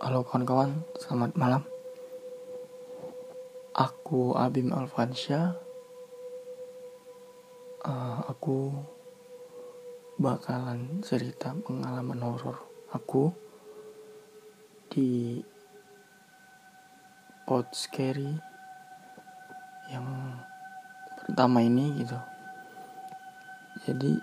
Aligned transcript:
Halo 0.00 0.24
kawan-kawan, 0.24 0.80
selamat 0.96 1.36
malam. 1.36 1.60
Aku 3.76 4.32
Abim 4.32 4.72
Alfansyah. 4.72 5.52
Uh, 7.84 8.24
aku 8.24 8.80
bakalan 10.16 11.04
cerita 11.04 11.52
pengalaman 11.52 12.16
horor 12.16 12.64
aku 12.88 13.28
di 14.88 15.44
pot 17.44 17.68
scary 17.76 18.40
yang 19.92 20.08
pertama 21.20 21.60
ini 21.60 22.00
gitu. 22.00 22.16
Jadi 23.84 24.16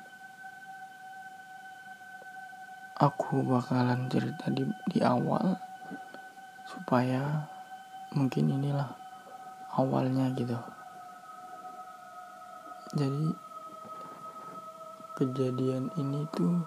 aku 2.98 3.46
bakalan 3.46 4.10
cerita 4.10 4.50
di 4.50 4.66
di 4.90 5.06
awal 5.06 5.54
supaya 6.66 7.46
mungkin 8.18 8.50
inilah 8.50 8.90
awalnya 9.78 10.34
gitu. 10.34 10.58
Jadi 12.98 13.30
kejadian 15.14 15.94
ini 16.02 16.26
tuh 16.34 16.58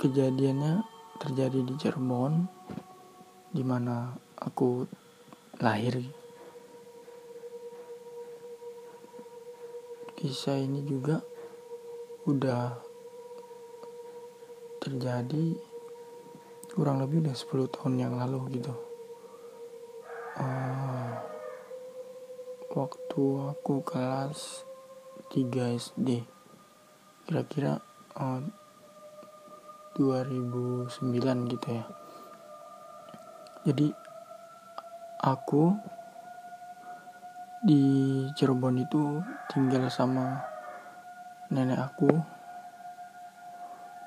kejadiannya 0.00 0.80
terjadi 1.20 1.60
di 1.60 1.74
Cirebon 1.76 2.48
di 3.52 3.60
mana 3.60 4.16
aku 4.40 4.88
lahir. 5.60 6.00
Kisah 10.16 10.56
ini 10.56 10.80
juga 10.88 11.20
udah 12.24 12.89
terjadi 14.80 15.60
kurang 16.72 17.04
lebih 17.04 17.20
udah 17.20 17.36
10 17.36 17.74
tahun 17.76 17.94
yang 18.00 18.14
lalu 18.16 18.56
gitu. 18.56 18.72
Uh, 20.40 21.20
waktu 22.72 23.24
aku 23.52 23.84
kelas 23.84 24.64
3 25.28 25.76
SD 25.76 26.24
kira-kira 27.28 27.84
uh, 28.16 28.40
2009 30.00 31.52
gitu 31.52 31.68
ya. 31.68 31.84
Jadi 33.68 33.92
aku 35.20 35.76
di 37.60 37.84
Cirebon 38.32 38.80
itu 38.80 39.20
tinggal 39.52 39.92
sama 39.92 40.40
nenek 41.52 41.76
aku 41.76 42.08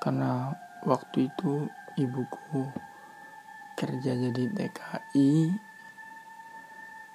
karena 0.02 0.50
waktu 0.84 1.32
itu 1.32 1.64
ibuku 1.96 2.68
kerja 3.74 4.12
jadi 4.12 4.44
TKI 4.52 5.32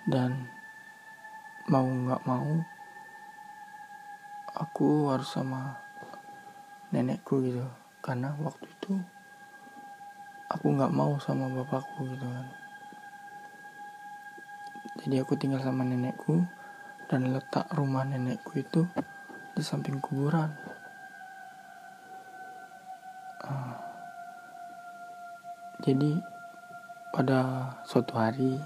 dan 0.09 0.49
mau 1.69 1.85
nggak 1.85 2.25
mau 2.25 2.49
aku 4.57 5.13
harus 5.13 5.29
sama 5.29 5.77
nenekku 6.89 7.45
gitu. 7.45 7.61
Karena 8.01 8.33
waktu 8.41 8.65
itu 8.65 8.97
aku 10.49 10.65
nggak 10.73 10.89
mau 10.89 11.21
sama 11.21 11.45
bapakku 11.53 12.09
gitu 12.09 12.25
kan. 12.25 12.47
Jadi 15.05 15.15
aku 15.21 15.37
tinggal 15.37 15.61
sama 15.61 15.85
nenekku 15.85 16.41
dan 17.05 17.29
letak 17.29 17.69
rumah 17.77 18.01
nenekku 18.01 18.57
itu 18.57 18.89
di 19.53 19.61
samping 19.61 20.01
kuburan 20.01 20.68
jadi 25.79 26.19
pada 27.15 27.71
suatu 27.87 28.13
hari 28.19 28.59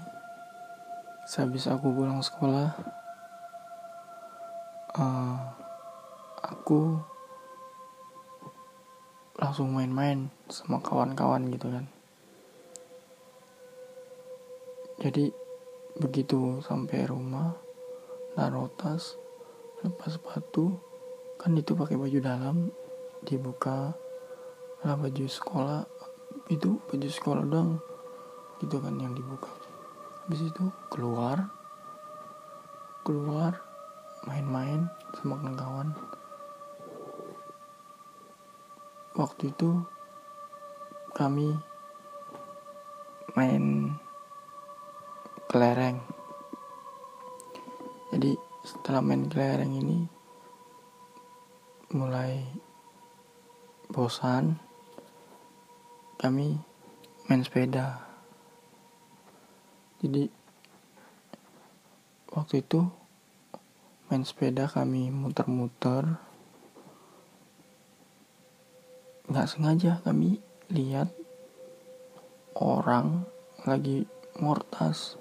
sehabis 1.24 1.70
aku 1.70 1.88
pulang 1.94 2.18
sekolah 2.20 2.74
uh, 4.98 5.38
aku 6.42 6.98
langsung 9.38 9.74
main-main 9.74 10.30
sama 10.46 10.78
kawan-kawan 10.78 11.50
gitu 11.50 11.70
kan. 11.70 11.86
Jadi 15.02 15.30
begitu 15.98 16.62
sampai 16.62 17.06
rumah 17.06 17.54
naruh 18.34 18.66
lepas 18.70 19.14
sepatu 20.10 20.74
kan 21.38 21.54
itu 21.54 21.76
pakai 21.78 21.94
baju 21.94 22.18
dalam 22.18 22.56
dibuka 23.22 23.94
lah 24.82 24.96
baju 24.98 25.26
sekolah 25.28 25.93
itu 26.52 26.76
baju 26.76 27.08
sekolah 27.08 27.44
dong 27.48 27.80
gitu 28.60 28.76
kan 28.80 28.96
yang 29.00 29.16
dibuka. 29.16 29.48
Habis 30.24 30.48
itu 30.52 30.64
keluar. 30.92 31.48
Keluar 33.04 33.60
main-main 34.24 34.88
sama 35.20 35.36
kawan-kawan. 35.36 35.92
Waktu 39.14 39.52
itu 39.52 39.84
kami 41.12 41.52
main 43.36 43.92
kelereng. 45.52 46.00
Jadi 48.10 48.32
setelah 48.64 49.04
main 49.04 49.28
kelereng 49.28 49.76
ini 49.76 50.08
mulai 51.92 52.40
bosan 53.92 54.63
kami 56.24 56.56
main 57.28 57.44
sepeda. 57.44 58.00
Jadi 60.00 60.32
waktu 62.32 62.64
itu 62.64 62.80
main 64.08 64.24
sepeda 64.24 64.64
kami 64.64 65.12
muter-muter. 65.12 66.16
Nggak 69.28 69.48
sengaja 69.52 70.00
kami 70.00 70.40
lihat 70.72 71.12
orang 72.56 73.28
lagi 73.68 74.08
mortas 74.40 75.20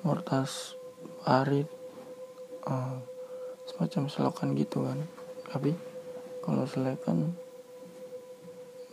mortas 0.00 0.72
arit 1.28 1.68
uh, 2.64 2.96
semacam 3.68 4.08
selokan 4.08 4.56
gitu 4.56 4.88
kan. 4.88 5.04
Tapi 5.52 5.76
kalau 6.40 6.64
selekan 6.64 7.36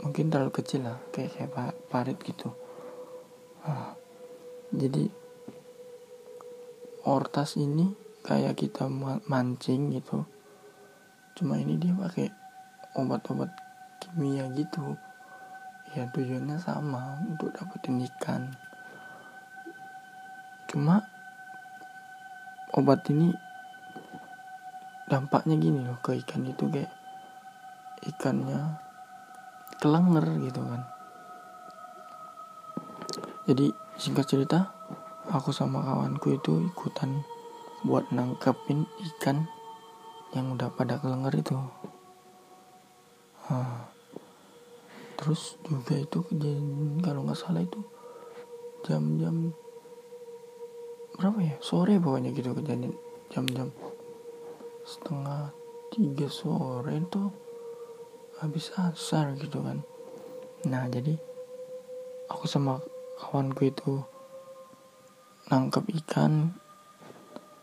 mungkin 0.06 0.30
terlalu 0.30 0.54
kecil 0.54 0.86
lah 0.86 1.02
kayak 1.10 1.34
kayak 1.34 1.74
parit 1.90 2.22
gitu. 2.22 2.54
Nah, 3.66 3.98
jadi 4.70 5.10
ortas 7.10 7.58
ini 7.58 7.90
kayak 8.22 8.54
kita 8.54 8.86
mancing 9.26 9.90
gitu. 9.98 10.30
Cuma 11.34 11.58
ini 11.58 11.82
dia 11.82 11.98
pakai 11.98 12.30
obat-obat 13.02 13.50
kimia 13.98 14.46
gitu. 14.54 14.94
Ya 15.98 16.06
tujuannya 16.14 16.62
sama 16.62 17.18
untuk 17.26 17.50
dapetin 17.58 17.98
ikan. 18.06 18.54
Cuma 20.70 21.02
obat 22.78 23.02
ini 23.10 23.34
dampaknya 25.10 25.58
gini 25.58 25.82
loh 25.82 25.98
ke 26.06 26.14
ikan 26.22 26.46
itu 26.46 26.70
kayak 26.70 26.94
ikannya 28.06 28.85
kelenger 29.86 30.26
gitu 30.42 30.66
kan. 30.66 30.82
Jadi 33.46 33.70
singkat 34.02 34.26
cerita 34.26 34.74
aku 35.30 35.54
sama 35.54 35.86
kawanku 35.86 36.34
itu 36.34 36.66
ikutan 36.66 37.22
buat 37.86 38.10
nangkepin 38.10 38.90
ikan 39.14 39.46
yang 40.34 40.58
udah 40.58 40.74
pada 40.74 40.98
kelenger 40.98 41.38
itu. 41.38 41.54
Nah, 43.46 43.86
terus 45.22 45.62
juga 45.62 46.02
itu 46.02 46.26
kejadian 46.34 47.06
kalau 47.06 47.22
nggak 47.22 47.38
salah 47.38 47.62
itu 47.62 47.78
jam-jam 48.82 49.54
berapa 51.14 51.38
ya? 51.46 51.56
Sore 51.62 52.02
pokoknya 52.02 52.34
gitu 52.34 52.58
kejadian 52.58 52.98
jam-jam 53.30 53.70
setengah 54.82 55.54
tiga 55.94 56.26
sore 56.26 56.98
itu 56.98 57.45
habis 58.44 58.72
asar 58.76 59.32
gitu 59.40 59.64
kan. 59.64 59.80
Nah 60.68 60.90
jadi 60.92 61.16
aku 62.28 62.50
sama 62.52 62.84
kawanku 63.16 63.72
itu 63.72 64.04
nangkep 65.48 65.86
ikan 66.04 66.52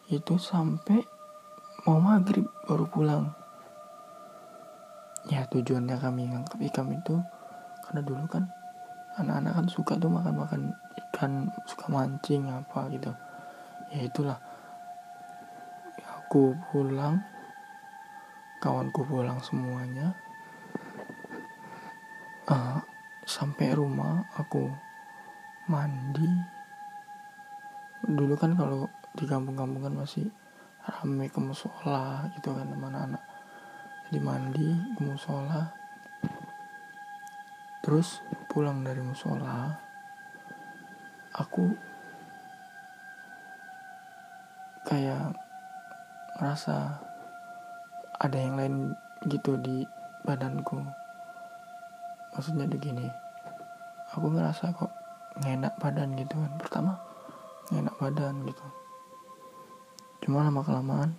itu 0.08 0.38
sampai 0.40 1.04
mau 1.84 2.00
maghrib 2.00 2.48
baru 2.64 2.86
pulang. 2.88 3.24
Ya 5.28 5.44
tujuannya 5.50 6.00
kami 6.00 6.30
nangkep 6.30 6.60
ikan 6.72 6.88
itu 6.94 7.20
karena 7.84 8.00
dulu 8.00 8.24
kan 8.30 8.48
anak-anak 9.20 9.52
kan 9.60 9.66
suka 9.68 9.92
tuh 10.00 10.08
makan-makan 10.08 10.72
ikan 10.96 11.52
suka 11.68 11.92
mancing 11.92 12.48
apa 12.48 12.88
gitu. 12.88 13.12
Ya 13.92 14.08
itulah. 14.08 14.38
Aku 16.22 16.56
pulang 16.72 17.20
kawanku 18.62 19.04
pulang 19.04 19.36
semuanya 19.44 20.16
uh, 22.52 22.78
sampai 23.24 23.72
rumah 23.72 24.28
aku 24.36 24.68
mandi. 25.72 26.28
Dulu 28.04 28.34
kan 28.36 28.52
kalau 28.52 28.84
di 29.16 29.24
kampung-kampung 29.24 29.82
kan 29.88 29.94
masih 29.96 30.28
rame 30.84 31.30
ke 31.32 31.40
musola 31.40 32.28
gitu 32.36 32.52
kan 32.52 32.68
sama 32.68 32.92
anak-anak. 32.92 33.22
Jadi 34.08 34.18
mandi 34.20 34.68
ke 34.98 35.00
musola. 35.00 35.72
Terus 37.82 38.20
pulang 38.46 38.84
dari 38.84 39.00
musola 39.00 39.74
aku 41.32 41.72
kayak 44.84 45.32
ngerasa 46.36 47.00
ada 48.20 48.36
yang 48.36 48.54
lain 48.60 48.76
gitu 49.26 49.56
di 49.58 49.82
badanku 50.22 51.01
maksudnya 52.32 52.64
begini 52.64 53.06
aku 54.12 54.28
ngerasa 54.28 54.76
kok 54.76 54.92
ngenak 55.40 55.72
badan 55.80 56.12
gitu 56.16 56.36
kan. 56.36 56.52
Pertama 56.60 56.92
ngenak 57.72 57.96
badan 57.96 58.44
gitu. 58.44 58.66
Cuma 60.22 60.44
lama 60.44 60.60
kelamaan 60.60 61.10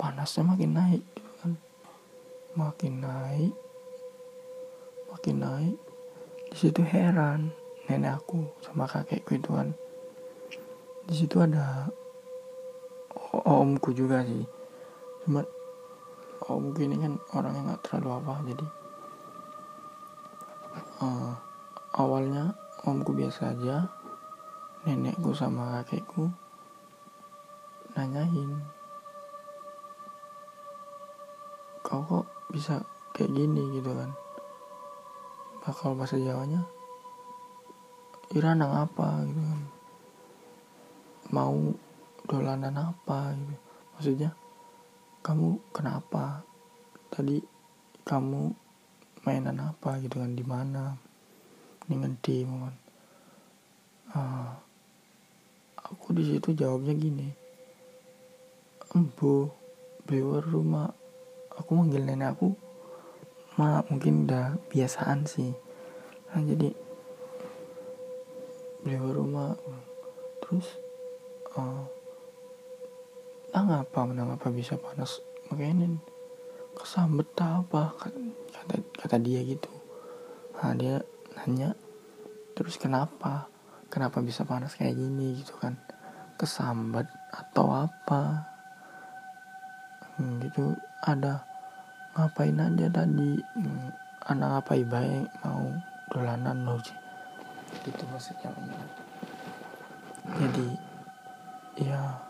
panasnya 0.00 0.42
makin 0.48 0.72
naik 0.72 1.04
gitu 1.12 1.32
kan. 1.44 1.52
Makin 2.56 2.94
naik 3.04 3.54
makin 5.12 5.36
naik. 5.44 5.78
Di 6.52 6.56
situ 6.56 6.80
heran 6.84 7.52
nenek 7.88 8.16
aku 8.24 8.48
sama 8.64 8.88
kakekku 8.88 9.36
itu 9.36 9.50
kan. 9.52 9.76
Di 11.04 11.14
situ 11.16 11.36
ada 11.40 11.92
omku 13.44 13.92
juga 13.92 14.24
sih. 14.24 14.44
Cuma 15.24 15.44
omku 16.48 16.80
ini 16.82 16.96
kan 16.96 17.20
orang 17.36 17.52
yang 17.60 17.66
nggak 17.68 17.82
terlalu 17.84 18.08
apa 18.18 18.42
jadi 18.48 18.81
uh, 21.02 21.34
awalnya 21.98 22.54
omku 22.86 23.10
biasa 23.10 23.58
aja. 23.58 23.90
Nenekku 24.82 25.30
sama 25.30 25.82
kakekku 25.82 26.26
nanyain 27.92 28.50
kau 31.84 32.00
kok 32.08 32.26
bisa 32.48 32.80
kayak 33.12 33.36
gini? 33.36 33.62
gitu 33.76 33.92
kan. 33.92 34.10
Bakal 35.62 35.94
bahasa 35.94 36.16
Jawanya 36.16 36.64
Ira 38.32 38.56
nang 38.56 38.72
apa? 38.72 39.22
gitu 39.28 39.42
kan. 39.44 39.62
Mau 41.36 41.76
dolanan 42.24 42.74
apa? 42.80 43.36
gitu. 43.36 43.54
Maksudnya 43.92 44.30
kamu 45.20 45.60
kenapa? 45.76 46.40
Tadi 47.12 47.44
kamu 48.08 48.56
mainan 49.22 49.58
apa 49.62 49.98
gitu 50.02 50.18
kan 50.18 50.32
di 50.34 50.44
mana? 50.46 50.98
Dengan 51.86 52.14
di 52.22 52.36
mohon 52.46 52.74
uh, 54.14 54.52
aku 55.82 56.14
di 56.14 56.22
situ 56.30 56.54
jawabnya 56.54 56.94
gini 56.94 57.28
embo 58.92 59.48
beliau 60.04 60.44
rumah 60.44 60.92
aku 61.56 61.70
manggil 61.72 62.04
nenek 62.04 62.36
aku. 62.36 62.52
Malah 63.56 63.84
mungkin 63.88 64.24
udah 64.28 64.56
biasaan 64.72 65.28
sih. 65.28 65.52
Nah 66.32 66.40
jadi 66.44 66.72
beliau 68.84 69.12
rumah. 69.12 69.56
Terus 70.44 70.68
uh, 71.56 71.84
ah 73.52 73.62
ngapa 73.64 74.00
mengapa 74.08 74.48
bisa 74.52 74.76
panas? 74.76 75.20
Makanya 75.48 75.88
kesambet 76.76 77.28
apa? 77.38 77.92
Kata 78.52 78.74
kata 78.98 79.16
dia 79.20 79.40
gitu. 79.44 79.68
Nah 80.60 80.72
dia 80.76 81.00
nanya 81.36 81.76
terus 82.56 82.76
kenapa? 82.76 83.48
Kenapa 83.92 84.24
bisa 84.24 84.44
panas 84.48 84.76
kayak 84.76 84.96
gini? 84.96 85.40
Gitu 85.40 85.52
kan. 85.60 85.76
Kesambet 86.40 87.08
atau 87.32 87.86
apa? 87.86 88.48
Hmm, 90.16 90.40
gitu. 90.40 90.72
Ada 91.04 91.44
ngapain 92.16 92.56
aja 92.56 92.86
tadi? 92.88 93.36
Hmm, 93.56 93.88
anak 94.28 94.64
apa 94.64 94.80
baik? 94.84 95.28
Mau 95.44 95.72
dolanan 96.12 96.64
lo 96.64 96.80
sih. 96.80 96.96
Gitu 97.84 98.02
maksudnya. 98.08 98.52
Jadi 100.38 100.68
ya 101.82 102.20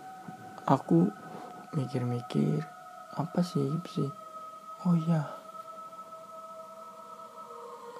aku 0.66 1.10
mikir-mikir 1.76 2.62
apa 3.12 3.44
sih 3.44 3.68
sih 3.92 4.21
oh 4.87 4.96
ya 5.08 5.23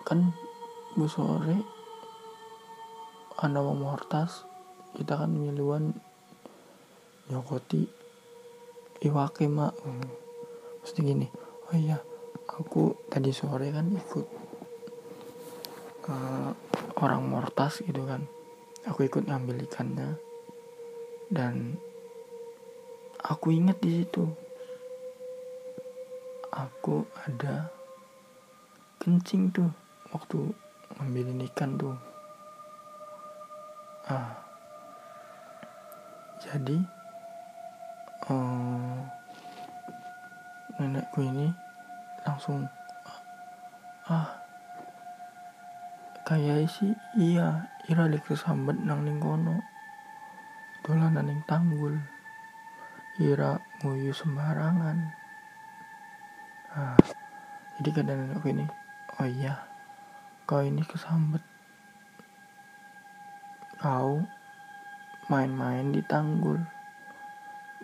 kan 0.03 0.35
bu 0.99 1.07
sore 1.07 1.63
anda 3.39 3.63
mau 3.63 3.75
mortas 3.75 4.45
kita 4.99 5.17
kan 5.25 5.33
miluan 5.33 5.97
nyokoti 7.31 7.89
iwake 9.03 9.49
mak. 9.49 9.73
Hmm. 9.83 10.05
mesti 10.83 11.01
gini 11.01 11.27
oh 11.71 11.77
iya 11.79 11.99
aku 12.51 12.95
tadi 13.09 13.31
sore 13.31 13.71
kan 13.73 13.89
ikut 13.89 14.27
uh, 16.07 16.51
orang 17.03 17.23
mortas 17.27 17.83
gitu 17.83 18.07
kan. 18.07 18.27
Aku 18.87 19.07
ikut 19.07 19.27
ngambil 19.27 19.63
ikannya. 19.67 20.19
Dan 21.33 21.79
aku 23.23 23.55
ingat 23.55 23.81
di 23.81 24.03
situ 24.03 24.27
aku 26.53 27.09
ada 27.25 27.73
kencing 29.01 29.49
tuh 29.49 29.73
waktu 30.13 30.53
ngambilin 31.01 31.49
ikan 31.49 31.81
tuh. 31.81 31.97
Ah. 34.05 34.37
Jadi 36.43 36.77
uh, 38.29 38.99
nenekku 40.77 41.25
ini 41.25 41.49
langsung 42.27 42.69
ah 44.11 44.43
kayak 46.27 46.69
sih 46.69 46.93
iya 47.17 47.73
ira 47.89 48.11
kesambat 48.21 48.77
nang 48.85 49.09
ning 49.09 49.17
kono. 49.17 49.57
Dolanan 50.85 51.33
ning 51.33 51.41
tanggul. 51.49 51.97
Ira 53.23 53.57
nguyu 53.81 54.13
sembarangan 54.13 55.22
ah 56.73 56.97
jadi 57.77 57.89
kata 57.93 58.13
nenekku 58.17 58.49
ini? 58.49 58.65
Oh 59.21 59.29
iya 59.29 59.61
kau 60.49 60.65
ini 60.65 60.81
kesambet. 60.85 61.41
Kau 63.81 64.25
main-main 65.29 65.93
di 65.93 66.01
tanggul. 66.05 66.61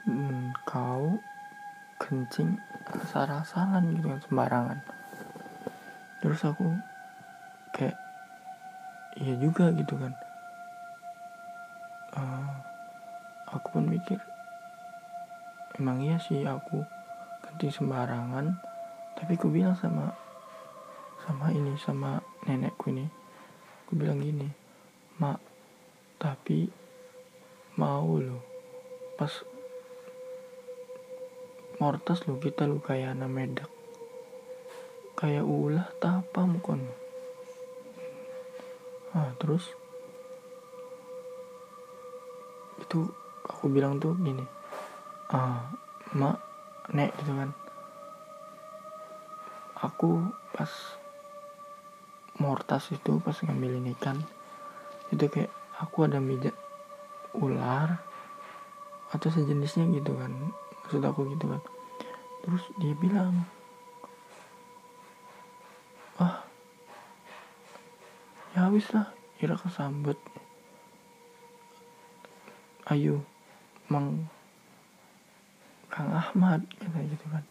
Hmm, 0.08 0.56
kau 0.64 1.20
kencing 2.00 2.56
asal-asalan 2.88 3.92
gitu 3.98 4.08
kan 4.08 4.20
sembarangan. 4.24 4.78
Terus 6.24 6.40
aku 6.44 6.76
kayak 7.76 7.96
iya 9.20 9.34
juga 9.36 9.68
gitu 9.76 9.98
kan. 10.00 10.12
Uh, 12.16 12.50
aku 13.52 13.78
pun 13.78 13.84
mikir 13.84 14.16
emang 15.78 16.02
iya 16.02 16.18
sih 16.18 16.42
aku 16.42 16.82
kencing 17.46 17.70
sembarangan 17.70 18.58
tapi 19.18 19.34
aku 19.34 19.50
bilang 19.50 19.74
sama 19.74 20.14
sama 21.26 21.50
ini 21.50 21.74
sama 21.82 22.22
nenekku 22.46 22.94
ini 22.94 23.04
aku 23.84 23.98
bilang 23.98 24.22
gini 24.22 24.46
mak 25.18 25.42
tapi 26.18 26.70
mau 27.78 28.18
loh. 28.18 28.42
Pas 29.14 29.30
mortas 31.78 32.26
lo 32.26 32.42
kita 32.42 32.66
lu 32.66 32.82
kayak 32.82 33.14
anak 33.14 33.30
medak. 33.30 33.70
Kayak 35.14 35.46
ulah 35.46 35.86
tapa 36.02 36.42
mukon. 36.42 36.82
Ah 39.14 39.30
terus 39.38 39.62
itu 42.82 43.06
aku 43.46 43.66
bilang 43.70 43.98
tuh 43.98 44.14
gini 44.22 44.46
ah 45.34 45.66
mak 46.14 46.38
nek 46.94 47.10
gitu 47.20 47.34
kan 47.34 47.50
aku 49.78 50.26
pas 50.54 50.70
mortas 52.38 52.90
itu 52.94 53.18
pas 53.22 53.34
ngambilin 53.34 53.94
ikan 53.98 54.18
itu 55.10 55.26
kayak 55.30 55.50
aku 55.78 56.06
ada 56.06 56.18
mijat 56.18 56.54
ular 57.34 58.02
atau 59.14 59.28
sejenisnya 59.32 59.88
gitu 59.94 60.12
kan. 60.18 60.30
Maksud 60.84 61.02
aku 61.04 61.30
gitu 61.32 61.48
kan. 61.48 61.62
Terus 62.44 62.64
dia 62.80 62.94
bilang 62.98 63.46
wah 66.18 66.42
ya 68.52 68.68
habis 68.68 68.90
lah 68.92 69.08
kira 69.38 69.54
kesambet. 69.54 70.18
Ayo 72.88 73.20
mang 73.92 74.28
Kang 75.88 76.12
Ahmad 76.12 76.64
gitu 76.78 77.26
kan 77.28 77.44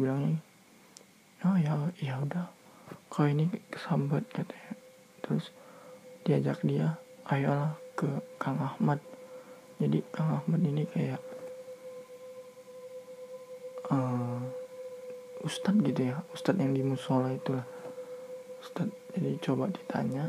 dibilangnya 0.00 0.40
oh 1.44 1.56
ya 1.60 1.72
ya 2.00 2.16
udah 2.20 2.48
kau 3.10 3.26
ini 3.26 3.50
kesambet 3.70 4.22
katanya. 4.30 4.72
Terus 5.22 5.50
diajak 6.22 6.62
dia 6.62 6.94
ayolah 7.26 7.74
ke 7.98 8.06
Kang 8.38 8.58
Ahmad. 8.62 9.02
Jadi 9.82 9.98
Kang 10.14 10.40
Ahmad 10.40 10.60
ini 10.62 10.86
kayak 10.86 11.22
uh, 13.90 14.38
ustadz 15.42 15.82
gitu 15.82 16.14
ya 16.14 16.22
ustadz 16.30 16.62
yang 16.62 16.72
di 16.76 16.82
musola 16.86 17.34
itulah. 17.34 17.66
Ustadz 18.60 18.94
jadi 19.16 19.40
coba 19.40 19.72
ditanya 19.72 20.28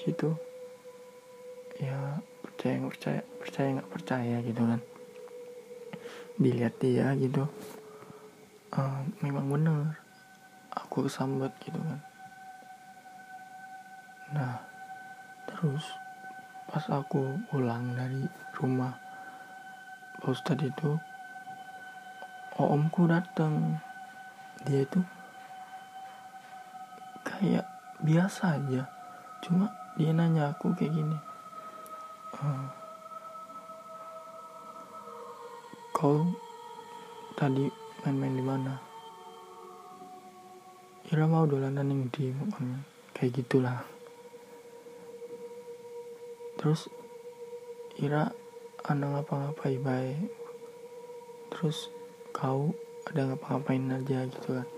gitu 0.00 0.34
ya 1.78 2.18
percaya 2.40 2.80
nggak 2.80 2.92
percaya 2.96 3.20
percaya 3.38 3.68
nggak 3.78 3.90
percaya? 3.92 4.36
Gitu 4.42 4.62
kan. 4.64 4.80
Dilihat 6.40 6.74
dia 6.82 7.14
gitu 7.14 7.46
uh, 8.74 9.00
memang 9.22 9.46
benar. 9.50 9.96
Aku 10.74 11.06
kesambet 11.06 11.54
gitu 11.62 11.78
kan. 11.78 12.00
Nah 14.34 14.54
terus 15.46 15.86
pas 16.66 16.82
aku 16.90 17.38
pulang 17.48 17.94
dari 17.94 18.26
rumah 18.58 18.98
Pak 20.18 20.30
Ustadz 20.34 20.66
itu 20.66 20.98
omku 22.58 23.06
datang 23.06 23.78
dia 24.66 24.82
itu 24.82 25.00
kayak 27.22 27.66
biasa 28.02 28.58
aja. 28.58 28.90
Cuma 29.44 29.70
dia 29.94 30.10
nanya 30.10 30.50
aku 30.50 30.74
kayak 30.74 30.90
gini 30.90 31.18
uh, 32.42 32.66
kau 35.94 36.26
tadi 37.38 37.70
main-main 38.04 38.36
di 38.36 38.44
mana? 38.44 38.74
Ira 41.08 41.24
mau 41.24 41.48
dolanan 41.48 41.88
yang 41.88 42.04
di 42.12 42.36
kayak 43.16 43.40
gitulah. 43.40 43.80
Terus 46.60 46.92
Ira 47.96 48.28
anak 48.84 49.08
ngapa-ngapain 49.24 49.80
baik. 49.80 50.28
Terus 51.48 51.88
kau 52.36 52.76
ada 53.08 53.32
ngapa-ngapain 53.32 53.88
aja 53.88 54.28
gitu 54.28 54.60
kan. 54.60 54.68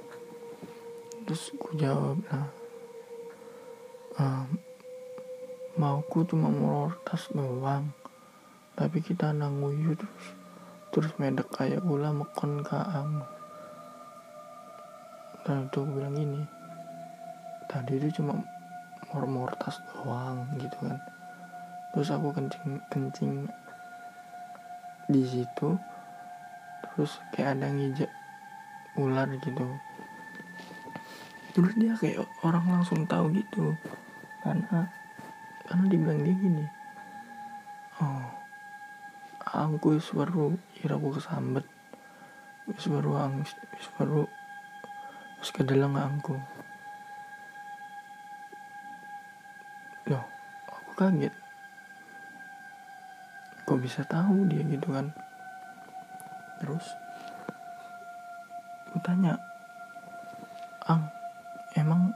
Terus 1.27 1.51
ku 1.59 1.75
jawab 1.75 2.23
lah 2.31 2.47
um, 4.23 4.47
mauku 5.75 6.23
cuma 6.23 6.49
tas 7.03 7.27
doang. 7.35 7.91
Tapi 8.79 9.03
kita 9.03 9.33
nanguyu 9.35 9.99
terus 9.99 10.46
terus 10.95 11.13
medek 11.21 11.49
kayak 11.53 11.83
gula 11.83 12.11
mekon 12.13 12.61
kaang 12.67 13.23
dan 15.47 15.71
itu 15.71 15.81
bilang 15.87 16.15
gini 16.19 16.43
tadi 17.71 17.99
itu 17.99 18.23
cuma 18.23 18.43
mor-mor 19.15 19.55
tas 19.59 19.79
doang 19.95 20.47
gitu 20.59 20.75
kan. 20.83 20.99
Terus 21.95 22.11
aku 22.11 22.35
kencing 22.35 22.83
kencing 22.91 23.47
di 25.07 25.23
situ 25.23 25.79
terus 26.83 27.23
kayak 27.31 27.59
ada 27.59 27.71
ngijak 27.71 28.11
ular 28.99 29.31
gitu. 29.39 29.67
Terus 31.55 31.73
dia 31.79 31.95
kayak 31.95 32.27
orang 32.43 32.67
langsung 32.67 33.07
tahu 33.07 33.31
gitu. 33.31 33.75
Karena 34.43 34.91
karena 35.67 35.85
dibilang 35.91 36.23
dia 36.23 36.35
gini 36.35 36.67
oh 37.97 38.29
angku 39.57 39.97
baru 40.13 40.53
iraku 40.87 41.19
kesambet 41.19 41.67
wis 42.71 42.87
baru 42.87 43.11
ang 43.19 43.43
wis 43.43 43.89
baru 43.99 44.27
Terus 45.47 45.63
kedalang 45.63 45.95
aku. 45.95 46.35
Loh, 50.11 50.27
aku 50.67 50.91
kaget. 50.99 51.35
Kok 53.63 53.79
bisa 53.79 54.03
tahu 54.11 54.43
dia 54.51 54.67
gitu 54.67 54.91
kan? 54.91 55.07
Terus 56.59 56.87
aku 58.91 58.99
tanya, 59.07 59.39
Ang, 60.91 61.07
emang 61.79 62.11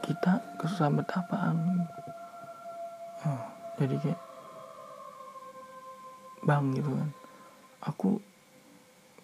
kita 0.00 0.40
kesahabat 0.56 1.04
apa 1.12 1.36
Ang? 1.52 1.84
Oh, 3.28 3.44
jadi 3.76 3.96
kayak 4.00 4.20
bang 6.48 6.72
gitu 6.72 6.96
kan 6.96 7.19
aku 7.80 8.20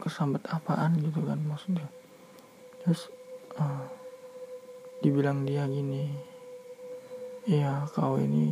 kesambat 0.00 0.44
apaan 0.48 0.96
gitu 1.00 1.20
kan 1.24 1.40
maksudnya. 1.44 1.88
Terus 2.84 3.08
uh, 3.56 3.84
dibilang 5.00 5.44
dia 5.44 5.68
gini 5.68 6.08
ya 7.46 7.86
kau 7.92 8.18
ini 8.18 8.50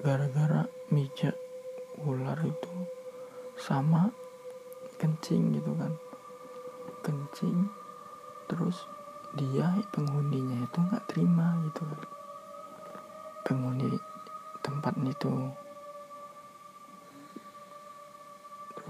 gara-gara 0.00 0.64
mijak 0.88 1.36
ular 2.00 2.38
itu 2.42 2.74
sama 3.58 4.10
kencing 4.96 5.58
gitu 5.58 5.72
kan. 5.76 5.92
Kencing 7.00 7.68
terus 8.50 8.84
dia 9.38 9.78
penghuninya 9.94 10.66
itu 10.66 10.78
nggak 10.78 11.06
terima 11.06 11.54
gitu 11.70 11.82
kan. 11.86 12.00
Penghuni 13.46 13.98
tempat 14.60 14.94
itu 15.02 15.32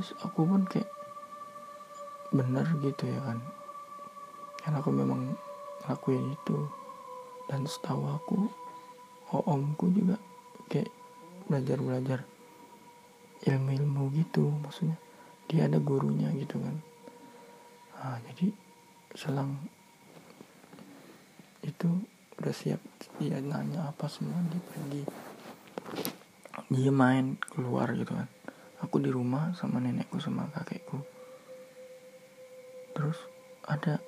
terus 0.01 0.17
aku 0.25 0.49
pun 0.49 0.65
kayak 0.65 0.89
bener 2.33 2.65
gitu 2.81 3.05
ya 3.05 3.21
kan. 3.21 3.37
Karena 4.57 4.81
aku 4.81 4.89
memang 4.89 5.37
lakuin 5.85 6.33
itu. 6.33 6.57
Dan 7.45 7.69
setahu 7.69 8.09
aku 8.09 8.49
omku 9.45 9.93
juga 9.93 10.17
kayak 10.73 10.89
belajar-belajar 11.53 12.25
ilmu-ilmu 13.45 14.09
gitu 14.17 14.49
maksudnya. 14.65 14.97
Dia 15.53 15.69
ada 15.69 15.77
gurunya 15.77 16.33
gitu 16.33 16.57
kan. 16.57 16.81
Nah, 18.01 18.17
jadi 18.33 18.57
selang 19.13 19.61
itu 21.61 21.93
udah 22.41 22.55
siap 22.57 22.81
dia 23.21 23.37
nanya 23.37 23.93
apa 23.93 24.09
semua 24.09 24.41
dia 24.49 24.65
pergi. 24.65 25.03
Dia 26.73 26.89
main 26.89 27.37
keluar 27.53 27.93
gitu 27.93 28.17
kan 28.17 28.40
aku 28.91 28.99
di 28.99 29.15
rumah 29.15 29.55
sama 29.55 29.79
nenekku 29.79 30.19
sama 30.19 30.51
kakekku. 30.51 30.99
Terus 32.91 33.15
ada 33.63 34.03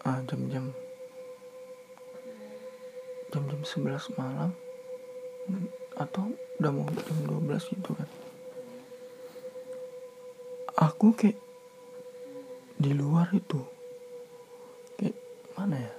ah, 0.00 0.24
jam-jam 0.24 0.72
jam-jam 3.28 3.60
11 3.60 4.16
malam 4.16 4.48
atau 6.00 6.32
udah 6.56 6.72
mau 6.72 6.88
jam 6.88 7.20
12 7.44 7.76
gitu 7.76 7.92
kan. 7.92 8.08
Aku 10.88 11.12
kayak 11.12 11.36
di 12.80 12.96
luar 12.96 13.28
itu 13.36 13.60
kayak 14.96 15.20
mana 15.52 15.76
ya? 15.76 15.94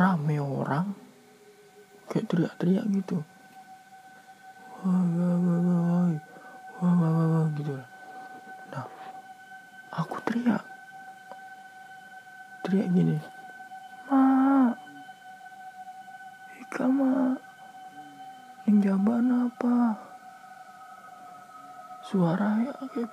Rame 0.00 0.40
orang 0.40 0.96
kayak 2.08 2.24
teriak-teriak 2.24 2.88
gitu 2.88 3.20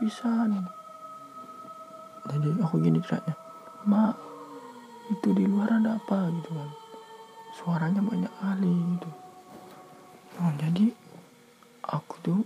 pisan. 0.02 0.66
Jadi 2.26 2.50
aku 2.58 2.82
gini 2.82 2.98
teriaknya 2.98 3.38
ma 3.86 4.10
itu 5.14 5.30
di 5.38 5.46
luar 5.46 5.78
ada 5.78 6.02
apa? 6.02 6.34
Gitu 6.34 6.50
kan. 6.50 6.70
Suaranya 7.54 8.02
banyak 8.02 8.34
kali 8.42 8.74
gitu. 8.98 9.10
Nah, 10.42 10.54
jadi 10.58 10.90
aku 11.86 12.16
tuh 12.26 12.42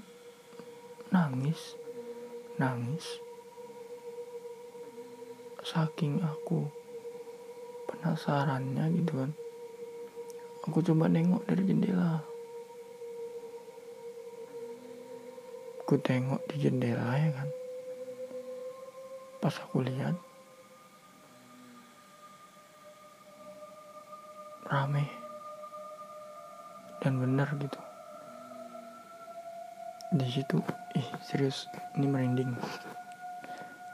nangis 1.15 1.79
nangis. 2.59 3.23
Saking 5.63 6.19
aku 6.21 6.67
penasarannya 7.87 8.91
gitu 8.99 9.23
kan. 9.23 9.31
Aku 10.67 10.83
coba 10.83 11.07
nengok 11.07 11.47
dari 11.47 11.63
jendela 11.63 12.34
aku 15.85 16.01
tengok 16.01 16.41
di 16.49 16.65
jendela 16.65 17.13
ya 17.13 17.29
kan? 17.29 17.45
Pas 19.37 19.53
aku 19.53 19.85
lihat 19.85 20.17
rame 24.65 25.05
dan 27.05 27.21
benar 27.21 27.53
gitu. 27.61 27.77
Di 30.09 30.25
situ 30.25 30.57
ih 30.97 31.05
serius 31.21 31.69
ini 31.93 32.09
merinding. 32.09 32.57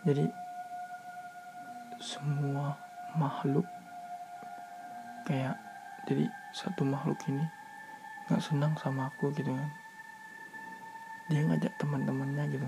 Jadi 0.07 0.31
semua 1.99 2.71
makhluk 3.19 3.67
kayak 5.27 5.59
jadi 6.07 6.23
satu 6.55 6.87
makhluk 6.87 7.19
ini 7.27 7.43
nggak 8.31 8.39
senang 8.39 8.79
sama 8.79 9.11
aku 9.11 9.35
gitu 9.35 9.51
kan 9.51 9.80
dia 11.31 11.47
ngajak 11.47 11.71
teman-temannya 11.79 12.43
gitu. 12.51 12.67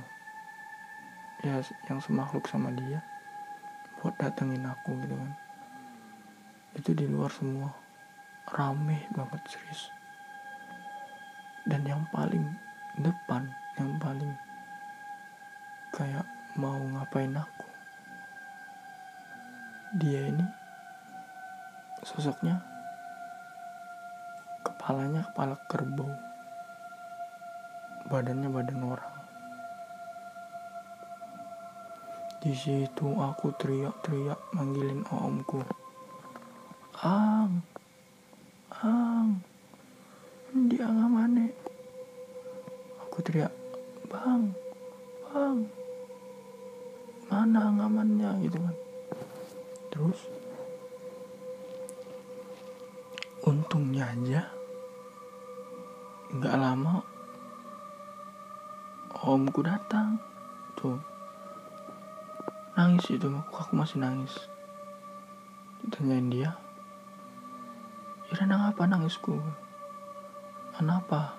Ya 1.44 1.60
yang 1.92 2.00
semakhluk 2.00 2.48
sama 2.48 2.72
dia 2.72 3.04
buat 4.00 4.16
datengin 4.16 4.64
aku 4.64 4.96
gitu 5.04 5.20
kan. 5.20 5.32
Itu 6.80 6.96
di 6.96 7.04
luar 7.12 7.28
semua. 7.36 7.76
Rame 8.48 9.04
banget 9.12 9.44
serius. 9.52 9.92
Dan 11.68 11.84
yang 11.84 12.08
paling 12.16 12.48
depan 12.96 13.52
yang 13.76 13.92
paling 14.00 14.32
kayak 15.94 16.26
mau 16.54 16.78
ngapain 16.78 17.34
aku 17.34 17.66
dia 19.98 20.26
ini 20.30 20.46
sosoknya 22.06 22.58
kepalanya 24.66 25.26
kepala 25.30 25.58
kerbau 25.70 26.10
badannya 28.08 28.50
badan 28.52 28.82
orang. 28.84 29.14
Di 32.44 32.52
situ 32.52 33.08
aku 33.16 33.56
teriak-teriak 33.56 34.52
manggilin 34.52 35.08
omku. 35.08 35.64
Ang 37.00 37.64
ang 38.84 39.40
di 40.52 40.76
angamane 40.84 41.56
aku 43.00 43.24
teriak 43.24 43.54
bang 44.12 44.52
bang 45.32 45.58
mana 47.32 47.60
angamannya? 47.72 48.30
Gitu 48.44 48.60
kan. 48.60 48.76
Terus 49.88 50.20
untungnya 53.48 54.12
aja 54.12 54.42
nggak 56.34 56.56
lama 56.60 57.13
omku 59.24 59.64
datang. 59.64 60.20
Tuh. 60.76 61.00
Nangis 62.76 63.08
itu 63.08 63.32
aku, 63.32 63.56
aku 63.56 63.74
masih 63.80 64.04
nangis. 64.04 64.36
Ditanyain 65.80 66.28
dia. 66.28 66.52
Ira 68.34 68.50
apa 68.50 68.84
nangisku? 68.84 69.40
Kenapa 70.74 71.38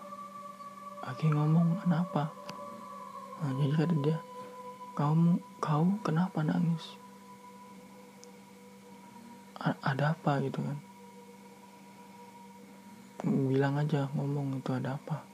lagi 1.04 1.28
ngomong 1.28 1.84
kenapa 1.84 2.32
nah, 3.42 3.52
jadi 3.60 3.76
kata 3.76 3.94
dia 4.00 4.18
kamu 4.96 5.36
kau 5.58 6.00
kenapa 6.06 6.40
nangis? 6.46 6.96
A 9.58 9.74
ada 9.82 10.14
apa? 10.14 10.38
Gitu 10.38 10.62
kan. 10.62 10.78
Bilang 13.26 13.74
aja 13.74 14.06
ngomong 14.14 14.62
itu 14.62 14.70
ada 14.70 14.96
apa. 14.96 15.26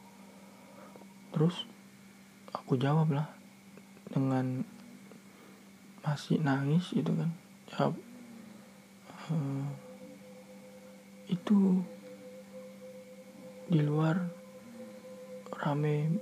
Terus 1.36 1.68
aku 2.54 2.74
jawab 2.74 3.10
lah 3.14 3.30
dengan 4.10 4.66
masih 6.02 6.42
nangis 6.42 6.90
gitu 6.90 7.14
kan. 7.14 7.30
Jawab 7.70 7.94
ehm, 9.30 9.70
itu 11.30 11.84
di 13.70 13.80
luar 13.86 14.18
rame 15.62 16.18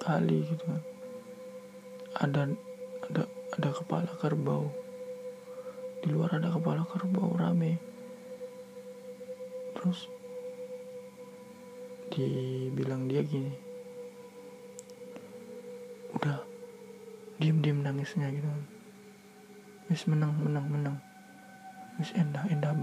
kali 0.00 0.48
gitu 0.48 0.64
kan. 0.64 0.82
Ada 2.16 2.42
ada 3.10 3.22
ada 3.28 3.68
kepala 3.76 4.12
kerbau. 4.16 4.72
Di 6.00 6.08
luar 6.08 6.40
ada 6.40 6.48
kepala 6.48 6.88
kerbau 6.88 7.36
rame. 7.36 7.76
Terus 9.76 10.08
dibilang 12.08 13.06
dia 13.06 13.22
gini 13.22 13.68
udah 16.18 16.40
diem 17.38 17.62
diem 17.62 17.78
nangisnya 17.86 18.34
gitu. 18.34 18.50
Wis 19.86 20.04
menang 20.10 20.34
menang 20.42 20.66
menang. 20.66 20.96
Wis 22.02 22.10
endah 22.18 22.42
endah. 22.50 22.74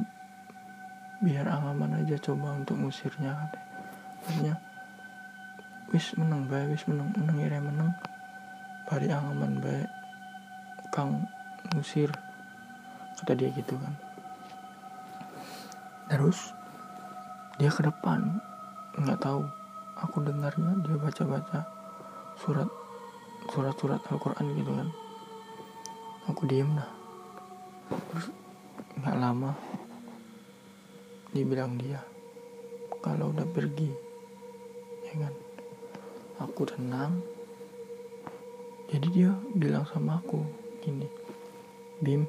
Biar 1.19 1.47
angaman 1.47 2.03
aja 2.03 2.15
coba 2.19 2.55
untuk 2.55 2.79
ngusirnya 2.79 3.35
katanya. 4.23 4.55
Wis 5.91 6.15
menang 6.15 6.47
baik 6.47 6.71
wis 6.71 6.87
menang. 6.87 7.11
Menang 7.19 7.37
ya 7.39 7.59
menang. 7.59 7.91
Bari 8.87 9.11
angaman 9.11 9.59
baik 9.59 9.89
kang 10.95 11.27
ngusir. 11.75 12.09
Kata 13.19 13.35
dia 13.35 13.51
gitu 13.51 13.75
kan. 13.75 13.93
Terus 16.07 16.55
dia 17.59 17.71
ke 17.71 17.83
depan. 17.83 18.39
Nggak 18.95 19.19
tahu. 19.19 19.43
Aku 19.99 20.23
dengarnya 20.23 20.79
dia 20.83 20.95
baca-baca 20.99 21.63
surat 22.39 22.67
surat-surat 23.55 24.03
Al-Quran 24.11 24.51
gitu 24.59 24.71
kan. 24.75 24.91
Aku 26.27 26.43
diem 26.43 26.67
lah 26.75 26.91
terus 28.11 28.27
nggak 28.99 29.15
lama 29.15 29.55
dibilang 31.31 31.79
dia 31.79 32.03
kalau 32.99 33.31
udah 33.31 33.47
pergi 33.47 33.87
ya 35.07 35.13
kan. 35.23 35.33
Aku 36.43 36.67
tenang. 36.67 37.23
Jadi 38.91 39.07
dia 39.15 39.31
bilang 39.55 39.87
sama 39.87 40.19
aku 40.19 40.43
gini 40.83 41.07
Bim 42.03 42.27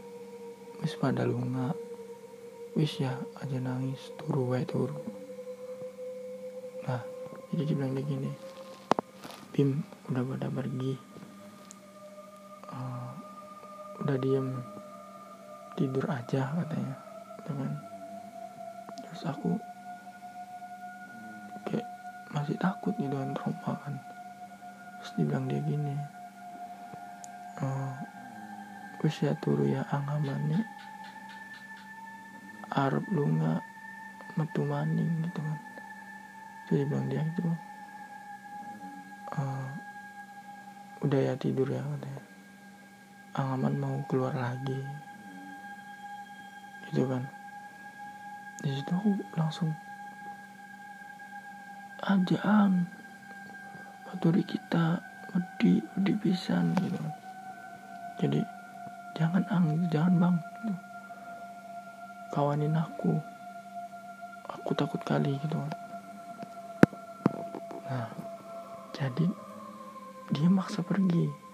wis 0.79 0.95
pada 0.95 1.27
lu 1.27 1.43
nggak 1.43 1.75
wis 2.79 3.03
ya 3.03 3.19
aja 3.43 3.59
nangis 3.59 4.15
turu 4.15 4.55
wae 4.55 4.63
turu. 4.63 4.95
Nah 6.87 7.03
jadi 7.51 7.67
dia 7.67 7.75
bilang 7.75 7.99
dia 7.99 8.07
gini 8.07 8.31
Bim 9.51 9.83
udah 10.07 10.23
pada 10.23 10.47
pergi 10.53 11.16
udah 14.07 14.19
diem 14.23 14.63
tidur 15.75 16.07
aja 16.07 16.55
katanya. 16.55 16.95
Dengan 17.43 17.75
terus 19.03 19.23
aku 19.27 19.59
kayak 21.67 21.87
masih 22.31 22.55
takut 22.63 22.95
gitu 22.95 23.11
kan 23.11 23.35
trauma 23.35 23.75
kan. 23.83 23.95
Terus 25.03 25.11
dibilang 25.19 25.51
dia 25.51 25.59
gini 25.67 25.95
uh, 27.63 27.99
wis 29.03 29.19
ya 29.27 29.35
turu 29.43 29.67
ya 29.67 29.83
angamannya 29.91 30.63
Arab 32.71 33.03
lu 33.11 33.27
nggak 33.27 33.63
metu 34.39 34.63
maning 34.63 35.27
gitu 35.27 35.41
kan. 35.43 35.59
Jadi 36.71 36.83
bilang 36.87 37.07
dia 37.11 37.23
gitu 37.35 37.51
uh, 39.35 39.71
udah 41.03 41.21
ya 41.21 41.35
tidur 41.39 41.67
ya 41.67 41.83
katanya 41.83 42.36
Angaman 43.37 43.77
mau 43.77 44.01
keluar 44.09 44.33
lagi. 44.33 44.81
Gitu 46.89 47.05
kan. 47.05 47.21
Di 48.65 48.73
situ 48.73 48.89
aku 48.97 49.13
langsung 49.37 49.69
aja 52.01 52.39
ang 52.41 52.89
baturi 54.09 54.41
kita 54.41 55.05
wedi 55.37 55.85
wedi 55.85 56.13
pisan 56.17 56.73
gitu 56.81 56.97
kan. 56.97 57.15
Jadi 58.25 58.41
jangan 59.21 59.45
ang 59.53 59.85
jangan 59.93 60.17
bang 60.17 60.37
gitu. 60.41 60.75
kawanin 62.33 62.73
aku. 62.73 63.21
Aku 64.49 64.73
takut 64.73 65.05
kali 65.05 65.37
gitu 65.45 65.61
kan. 65.61 65.73
Nah 67.85 68.09
jadi 68.97 69.29
dia 70.33 70.49
maksa 70.49 70.81
pergi 70.81 71.46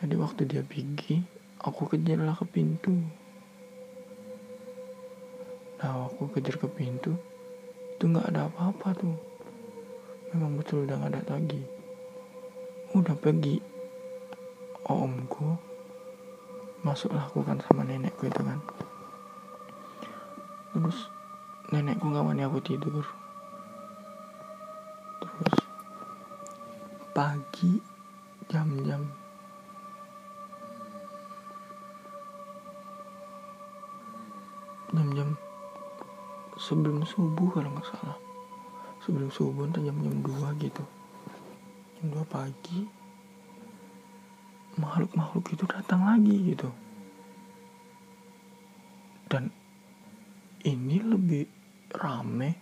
jadi 0.00 0.14
waktu 0.16 0.48
dia 0.48 0.64
pergi 0.64 1.20
aku 1.60 1.92
kejarlah 1.92 2.32
ke 2.32 2.48
pintu. 2.48 2.96
Nah 5.76 6.08
aku 6.08 6.32
kejar 6.32 6.56
ke 6.56 6.68
pintu 6.72 7.12
itu 7.96 8.04
nggak 8.08 8.32
ada 8.32 8.48
apa-apa 8.48 8.96
tuh. 8.96 9.16
Memang 10.32 10.56
betul 10.56 10.88
udah 10.88 10.96
nggak 10.96 11.20
ada 11.20 11.36
lagi. 11.36 11.60
Udah 12.96 13.12
pergi. 13.12 13.60
Omku 14.88 15.54
masuklah 16.80 17.28
aku 17.28 17.44
kan 17.44 17.60
sama 17.60 17.84
nenekku 17.84 18.24
itu 18.24 18.40
kan. 18.40 18.56
Terus 20.72 21.12
nenekku 21.68 22.08
nggak 22.08 22.24
mau 22.24 22.32
aku 22.32 22.58
tidur 22.64 23.04
subuh 37.10 37.50
kalau 37.50 37.74
nggak 37.74 37.90
salah. 37.90 38.18
Sebelum 39.02 39.34
subuh 39.34 39.66
entah 39.66 39.82
jam-jam 39.82 40.22
2 40.22 40.62
gitu. 40.62 40.84
Jam 41.98 42.06
2 42.14 42.22
pagi 42.30 42.86
makhluk-makhluk 44.78 45.50
itu 45.50 45.64
datang 45.66 46.06
lagi 46.06 46.54
gitu. 46.54 46.70
Ini 50.60 51.00
lebih 51.00 51.48
rame 51.96 52.52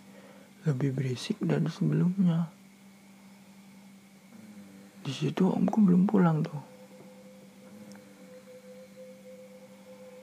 lebih 0.63 0.95
berisik 0.95 1.35
dari 1.43 1.67
sebelumnya. 1.67 2.47
Di 5.03 5.11
situ 5.11 5.51
omku 5.51 5.83
belum 5.83 6.07
pulang 6.07 6.39
tuh. 6.39 6.63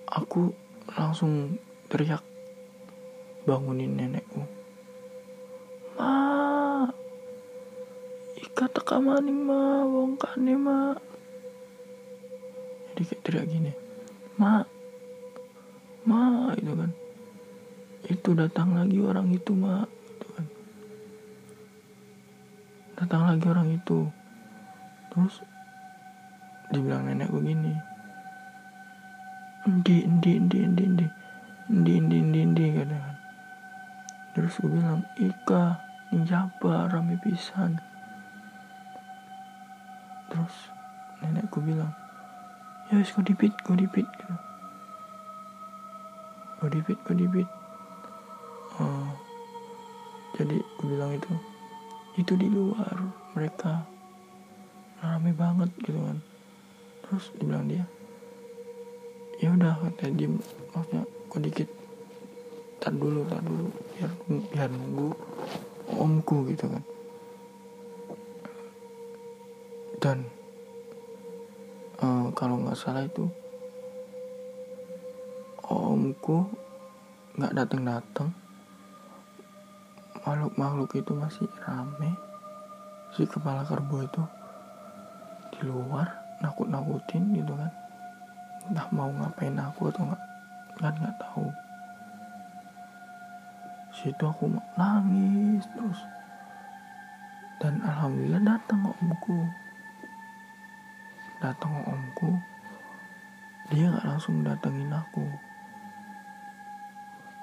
Aku 0.08 0.56
langsung 0.96 1.60
teriak 1.92 2.24
bangunin 3.46 3.94
nenekku 3.94 4.42
ma 5.94 6.12
ika 8.36 8.66
teka 8.74 8.98
maning 8.98 9.46
ma 9.46 9.86
wongkane 9.86 10.54
ma. 10.58 10.92
Jadi 12.92 13.02
kayak 13.06 13.22
teriak 13.24 13.46
gini 13.48 13.72
ma 14.36 14.66
ma 16.04 16.50
itu 16.58 16.72
kan. 16.74 16.90
Itu 18.10 18.34
datang 18.34 18.74
lagi 18.74 18.98
orang 18.98 19.30
itu 19.30 19.52
ma 19.54 19.86
gitu 19.86 20.26
kan. 20.34 20.46
Datang 22.98 23.22
lagi 23.30 23.46
orang 23.46 23.68
itu. 23.72 24.10
Terus 25.14 25.40
dibilang 26.74 27.06
nenekku 27.06 27.38
gini 27.46 27.78
endi 29.66 30.02
endi 30.02 30.30
endi 30.38 30.58
endi 30.62 30.82
endi 30.86 31.06
endi 31.70 31.92
endi 31.98 32.16
endi 32.22 32.38
endi 32.42 32.64
katakan 32.74 33.05
terus 34.36 34.60
gue 34.60 34.68
bilang 34.68 35.00
ika 35.16 35.80
siapa 36.12 36.92
rame 36.92 37.16
pisan. 37.24 37.80
Terus 40.28 40.54
nenekku 41.24 41.64
bilang 41.64 41.88
ya 42.92 43.00
wis 43.00 43.16
kau 43.16 43.24
dipit 43.24 43.56
kau 43.64 43.72
dipit 43.72 44.04
gitu. 44.04 44.36
Dipit 46.66 46.98
kau 47.06 47.14
dipit 47.14 47.48
oh, 48.82 49.08
jadi 50.34 50.60
gue 50.60 50.86
bilang 50.92 51.14
itu 51.16 51.32
itu 52.20 52.32
di 52.36 52.52
luar 52.52 52.92
mereka 53.32 53.88
rame 55.00 55.32
banget 55.32 55.72
gitu 55.80 55.96
kan. 55.96 56.18
Terus 57.06 57.24
dibilang 57.40 57.64
dia 57.70 57.88
ya 59.40 59.52
udah 59.52 59.80
kata 59.80 60.12
dia 60.16 60.28
maksudnya 60.28 61.02
kok 61.04 61.40
dikit 61.40 61.68
tar 62.86 62.94
dulu 62.94 63.26
tar 63.26 63.42
dulu. 63.42 63.66
Biar 63.98 64.10
biar 64.54 64.70
nunggu 64.70 65.10
omku 65.98 66.46
gitu 66.54 66.70
kan. 66.70 66.84
Dan 69.98 70.22
uh, 71.98 72.30
kalau 72.30 72.62
nggak 72.62 72.78
salah 72.78 73.02
itu 73.02 73.26
omku 75.66 76.46
nggak 77.34 77.58
datang 77.58 77.82
datang 77.82 78.30
makhluk 80.22 80.54
makhluk 80.54 80.90
itu 80.94 81.10
masih 81.10 81.50
rame. 81.66 82.14
Si 83.18 83.26
kepala 83.26 83.66
kerbau 83.66 84.06
itu 84.06 84.22
di 85.58 85.66
luar 85.66 86.06
nakut 86.38 86.70
nakutin 86.70 87.34
gitu 87.34 87.50
kan. 87.50 87.72
Entah 88.70 88.86
mau 88.94 89.10
ngapain 89.10 89.58
aku 89.58 89.90
atau 89.90 90.06
nggak. 90.06 90.22
Kan 90.78 90.94
nggak 91.02 91.18
tahu 91.18 91.65
situ 93.96 94.24
aku 94.28 94.52
nangis 94.76 95.64
terus. 95.72 96.00
Dan 97.56 97.80
alhamdulillah 97.80 98.44
datang 98.44 98.84
omku. 98.84 99.48
Datang 101.40 101.72
omku 101.88 102.36
dia 103.72 103.88
nggak 103.88 104.04
langsung 104.04 104.44
datengin 104.44 104.92
aku. 104.92 105.24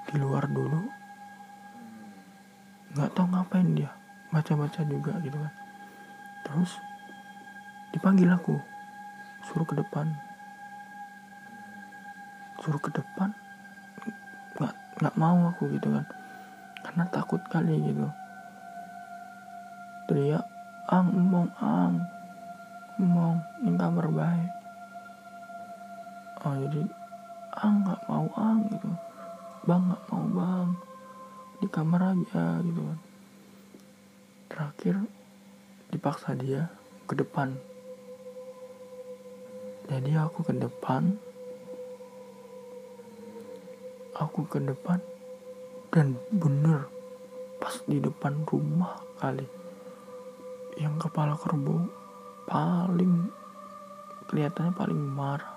Di 0.06 0.14
luar 0.22 0.46
dulu 0.46 0.86
nggak 2.94 3.10
tahu 3.10 3.26
ngapain 3.26 3.74
dia 3.74 3.90
baca-baca 4.30 4.86
juga 4.86 5.18
gitu 5.26 5.34
kan. 5.34 5.54
Terus 6.46 6.78
dipanggil 7.90 8.30
aku 8.30 8.54
suruh 9.50 9.66
ke 9.66 9.74
depan. 9.74 10.06
Suruh 12.62 12.78
ke 12.78 12.94
depan 12.94 13.34
nggak 14.54 14.74
nggak 15.02 15.14
mau 15.18 15.50
aku 15.50 15.66
gitu 15.74 15.90
kan 15.90 16.06
karena 16.84 17.08
takut 17.08 17.40
kali 17.48 17.80
gitu. 17.80 18.06
Teriak 20.04 20.44
ang 20.92 21.08
emong 21.16 21.48
ang. 21.56 21.96
Emong 23.00 23.40
ini 23.64 23.74
kamar 23.80 24.06
baik. 24.12 24.52
Oh 26.44 26.54
jadi 26.60 26.84
ang 27.56 27.88
nggak 27.88 28.04
mau 28.04 28.28
ang 28.36 28.68
gitu. 28.68 28.90
Bang 29.64 29.88
nggak 29.88 30.04
mau 30.12 30.24
bang. 30.28 30.70
Di 31.64 31.66
kamar 31.72 32.00
aja 32.12 32.60
gitu 32.60 32.80
kan. 32.84 33.00
Terakhir 34.52 34.94
dipaksa 35.88 36.36
dia 36.36 36.68
ke 37.08 37.16
depan. 37.16 37.56
Jadi 39.88 40.10
aku 40.20 40.44
ke 40.44 40.52
depan. 40.52 41.16
Aku 44.14 44.46
ke 44.46 44.62
depan 44.62 45.02
dan 45.94 46.18
bener 46.34 46.90
pas 47.62 47.78
di 47.86 48.02
depan 48.02 48.42
rumah 48.42 48.98
kali 49.22 49.46
yang 50.74 50.98
kepala 50.98 51.38
kerbau 51.38 51.86
paling 52.50 53.30
kelihatannya 54.26 54.74
paling 54.74 54.98
marah 54.98 55.54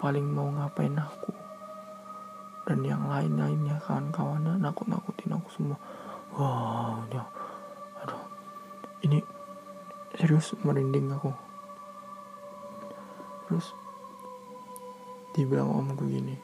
paling 0.00 0.24
mau 0.24 0.48
ngapain 0.48 0.96
aku 0.96 1.36
dan 2.64 2.80
yang 2.80 3.04
lain-lainnya 3.04 3.76
kawan-kawannya 3.84 4.58
nakut-nakutin 4.58 5.38
aku 5.38 5.48
semua. 5.54 5.78
Wow 6.34 7.06
ya. 7.14 7.22
Aduh 8.02 8.24
ini 9.06 9.22
serius 10.18 10.50
merinding 10.66 11.14
aku. 11.14 11.30
Terus 13.46 13.70
dibilang 15.36 15.70
omku 15.70 16.08
gini 16.10 16.34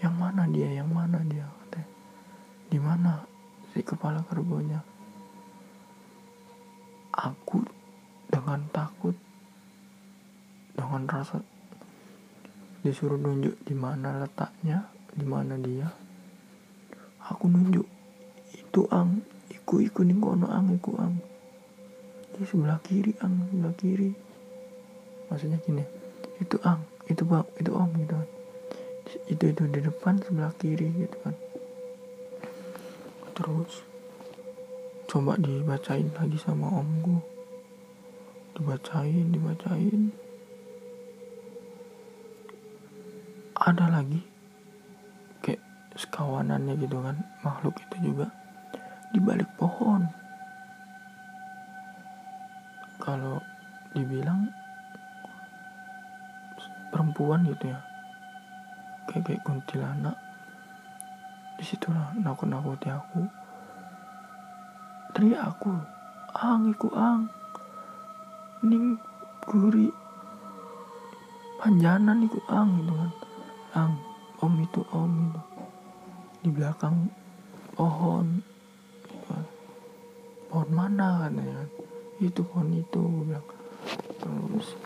yang 0.00 0.16
mana 0.16 0.48
dia? 0.48 0.70
Yang 0.72 0.90
mana 0.94 1.20
dia 1.28 1.55
di 2.66 2.78
mana 2.82 3.22
si 3.70 3.80
kepala 3.86 4.26
kerbonya 4.26 4.82
aku 7.16 7.62
dengan 8.28 8.66
takut 8.74 9.16
dengan 10.76 11.08
rasa 11.08 11.40
disuruh 12.84 13.18
nunjuk 13.18 13.56
di 13.64 13.74
mana 13.74 14.20
letaknya 14.20 14.86
di 15.16 15.24
mana 15.24 15.56
dia 15.56 15.88
aku 17.26 17.48
nunjuk 17.48 17.86
itu 18.54 18.84
ang 18.92 19.24
iku 19.48 19.80
iku 19.80 20.04
nih 20.04 20.20
kono 20.20 20.46
ang 20.52 20.68
iku 20.76 20.94
ang. 21.00 21.16
Di 22.36 22.44
sebelah 22.44 22.78
kiri 22.84 23.16
ang 23.24 23.48
sebelah 23.48 23.74
kiri. 23.74 24.10
Maksudnya 25.32 25.58
gini 25.64 25.82
itu 26.38 26.60
ang 26.62 26.84
itu 27.08 27.24
bang 27.24 27.48
itu 27.56 27.72
om 27.72 27.90
gitu 27.96 28.14
kan. 28.14 28.28
Itu 29.26 29.44
itu 29.48 29.62
di 29.66 29.80
depan 29.80 30.20
sebelah 30.20 30.52
kiri 30.60 30.92
gitu 30.92 31.16
kan 31.24 31.34
terus. 33.36 33.84
Coba 35.04 35.36
dibacain 35.36 36.08
lagi 36.16 36.40
sama 36.40 36.80
omku. 36.80 37.20
Dibacain 38.56 39.28
dibacain. 39.28 40.10
Ada 43.60 43.92
lagi. 43.92 44.24
Kayak 45.44 45.60
sekawanannya 46.00 46.80
gitu 46.80 46.96
kan 47.04 47.20
makhluk 47.44 47.76
itu 47.76 48.10
juga. 48.10 48.32
Di 49.12 49.20
balik 49.20 49.52
pohon. 49.60 50.08
Kalau 52.98 53.38
dibilang 53.92 54.48
perempuan 56.88 57.44
gitu 57.44 57.70
ya. 57.70 57.80
Kayak 59.06 59.22
kayak 59.30 59.44
kuntilanak 59.46 60.15
di 61.56 61.64
situlah 61.64 62.12
nakut 62.20 62.48
nakuti 62.52 62.92
aku. 62.92 63.24
Teriak 65.16 65.56
aku 65.56 65.72
ang 66.36 66.68
iku 66.68 66.92
ang. 66.92 67.24
Ning 68.60 69.00
guri 69.48 69.88
panjanan 71.56 72.28
iku 72.28 72.40
ang 72.52 72.76
gitu 72.80 72.92
kan. 72.92 73.12
Ang 73.76 73.92
om 74.44 74.54
itu 74.60 74.80
om 74.92 75.12
itu 75.32 75.40
di 76.44 76.48
belakang 76.52 77.08
pohon 77.72 78.44
gitu 79.08 79.16
kan. 79.24 79.44
pohon 80.52 80.70
mana? 80.70 81.24
katanya 81.24 81.64
kan. 81.64 81.70
Itu 82.20 82.40
pohon 82.44 82.76
itu 82.76 83.00
gue 83.00 83.24
bilang. 83.32 83.48
Terus 84.20 84.76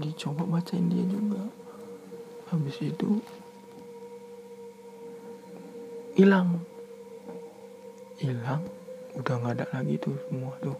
dicoba 0.00 0.48
bacain 0.56 0.88
dia 0.88 1.04
juga. 1.04 1.44
Habis 2.48 2.80
itu 2.80 3.20
hilang. 6.14 6.62
Hilang. 8.22 8.62
Udah 9.18 9.34
nggak 9.34 9.54
ada 9.58 9.66
lagi 9.74 9.98
tuh 9.98 10.14
semua 10.30 10.54
tuh. 10.62 10.78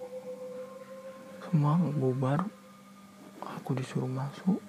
Semua 1.43 1.75
bubar. 1.75 2.47
Aku 3.43 3.75
disuruh 3.75 4.07
masuk. 4.07 4.63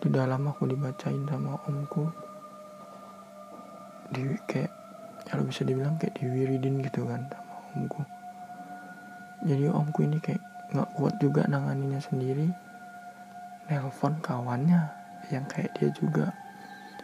Di 0.00 0.08
dalam 0.08 0.48
aku 0.48 0.64
dibacain 0.72 1.28
sama 1.28 1.60
omku. 1.68 2.08
Di 4.08 4.24
kayak 4.48 4.72
kalau 5.28 5.44
bisa 5.44 5.68
dibilang 5.68 6.00
kayak 6.00 6.16
diwiridin 6.16 6.80
gitu 6.80 7.04
kan 7.04 7.28
sama 7.28 7.54
omku. 7.76 8.00
Jadi 9.44 9.68
omku 9.68 10.00
ini 10.08 10.16
kayak 10.16 10.40
nggak 10.72 10.88
kuat 10.96 11.14
juga 11.20 11.44
nanganinya 11.44 12.00
sendiri. 12.00 12.48
Nelpon 13.68 14.16
kawannya 14.24 14.80
yang 15.28 15.44
kayak 15.44 15.76
dia 15.76 15.92
juga. 15.92 16.32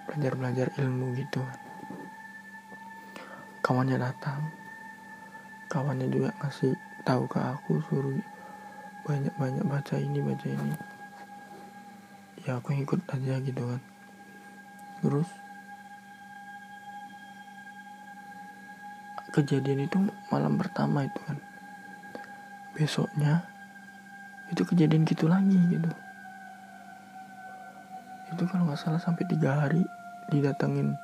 Belajar-belajar 0.08 0.72
ilmu 0.80 1.12
gitu. 1.20 1.44
kan 1.44 1.59
kawannya 3.70 4.02
datang. 4.02 4.50
Kawannya 5.70 6.10
juga 6.10 6.34
ngasih 6.42 6.74
tahu 7.06 7.30
ke 7.30 7.38
aku 7.38 7.78
suruh 7.86 8.18
banyak-banyak 9.06 9.62
baca 9.62 9.94
ini 9.94 10.18
baca 10.18 10.46
ini. 10.50 10.74
Ya 12.42 12.58
aku 12.58 12.74
ikut 12.74 12.98
aja 13.06 13.38
gitu 13.38 13.62
kan. 13.62 13.78
Terus 14.98 15.30
kejadian 19.30 19.86
itu 19.86 20.02
malam 20.34 20.58
pertama 20.58 21.06
itu 21.06 21.22
kan. 21.30 21.38
Besoknya 22.74 23.46
itu 24.50 24.66
kejadian 24.66 25.06
gitu 25.06 25.30
lagi 25.30 25.62
gitu. 25.70 25.90
Itu 28.34 28.42
kalau 28.50 28.66
nggak 28.66 28.82
salah 28.82 28.98
sampai 28.98 29.30
tiga 29.30 29.62
hari 29.62 29.86
didatengin 30.34 30.98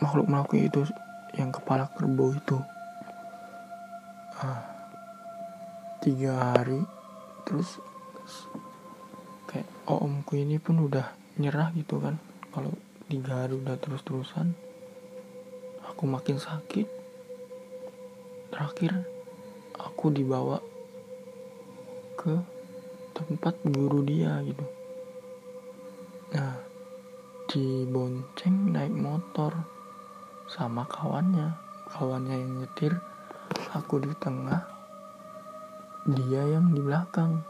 makhluk 0.00 0.28
makhluk 0.28 0.60
itu 0.60 0.82
yang 1.36 1.52
kepala 1.52 1.88
kerbau 1.92 2.32
itu. 2.32 2.58
Ah, 4.36 4.64
tiga 6.04 6.54
hari 6.56 6.84
terus, 7.48 7.80
kayak 9.48 9.68
omku 9.88 10.36
ini 10.36 10.60
pun 10.60 10.84
udah 10.84 11.12
nyerah 11.40 11.72
gitu 11.72 12.00
kan. 12.00 12.20
Kalau 12.52 12.72
tiga 13.08 13.44
hari 13.44 13.56
udah 13.56 13.76
terus 13.80 14.04
terusan 14.04 14.56
aku 15.88 16.04
makin 16.04 16.36
sakit. 16.36 16.88
Terakhir 18.52 19.04
aku 19.76 20.12
dibawa 20.12 20.60
ke 22.20 22.36
tempat 23.16 23.56
guru 23.64 24.04
dia 24.04 24.40
gitu. 24.44 24.64
Nah 26.36 26.60
dibonceng 27.46 28.74
naik 28.74 28.92
motor 28.92 29.75
sama 30.46 30.86
kawannya. 30.86 31.54
Kawannya 31.86 32.34
yang 32.34 32.52
nyetir 32.62 32.92
aku 33.70 34.02
di 34.02 34.10
tengah 34.18 34.66
dia 36.06 36.42
yang 36.46 36.70
di 36.70 36.78
belakang 36.82 37.42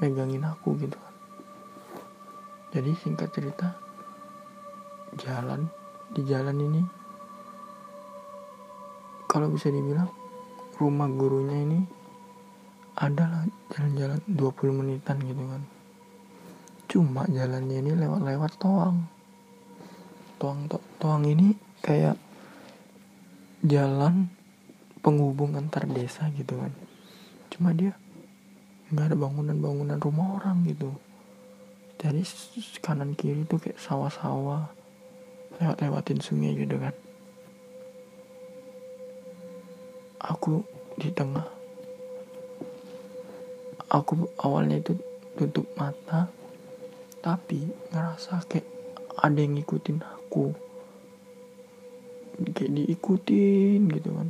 megangin 0.00 0.44
aku 0.44 0.76
gitu 0.76 0.96
kan. 0.96 1.14
Jadi 2.72 2.90
singkat 2.96 3.28
cerita 3.32 3.76
jalan 5.20 5.68
di 6.12 6.24
jalan 6.24 6.56
ini 6.56 6.82
kalau 9.28 9.48
bisa 9.48 9.72
dibilang 9.72 10.08
rumah 10.76 11.08
gurunya 11.08 11.64
ini 11.64 11.80
adalah 12.96 13.48
jalan-jalan 13.72 14.20
20 14.28 14.78
menitan 14.84 15.16
gitu 15.24 15.44
kan. 15.48 15.62
Cuma 16.92 17.24
jalannya 17.32 17.80
ini 17.80 17.92
lewat-lewat 17.96 18.60
toang. 18.60 19.08
Toang 20.36 20.68
to 20.68 20.76
toang 21.00 21.24
ini 21.24 21.71
kayak 21.82 22.16
jalan 23.66 24.30
penghubung 25.02 25.58
antar 25.58 25.84
desa 25.90 26.30
gitu 26.38 26.54
kan. 26.56 26.72
Cuma 27.50 27.74
dia 27.74 27.98
nggak 28.94 29.12
ada 29.12 29.16
bangunan-bangunan 29.18 29.98
rumah 29.98 30.38
orang 30.38 30.62
gitu. 30.64 30.94
Jadi 31.98 32.22
kanan 32.82 33.18
kiri 33.18 33.46
tuh 33.46 33.58
kayak 33.58 33.78
sawah-sawah 33.78 34.70
lewat-lewatin 35.58 36.22
sungai 36.22 36.54
gitu 36.54 36.78
kan. 36.78 36.94
Aku 40.22 40.62
di 40.94 41.10
tengah 41.10 41.46
aku 43.92 44.30
awalnya 44.40 44.78
itu 44.78 44.94
tutup 45.36 45.66
mata 45.76 46.30
tapi 47.20 47.68
ngerasa 47.92 48.40
kayak 48.48 48.66
ada 49.20 49.38
yang 49.38 49.60
ngikutin 49.60 50.00
aku 50.00 50.56
kayak 52.40 52.72
diikutin 52.72 53.80
gitu 53.92 54.10
kan. 54.10 54.28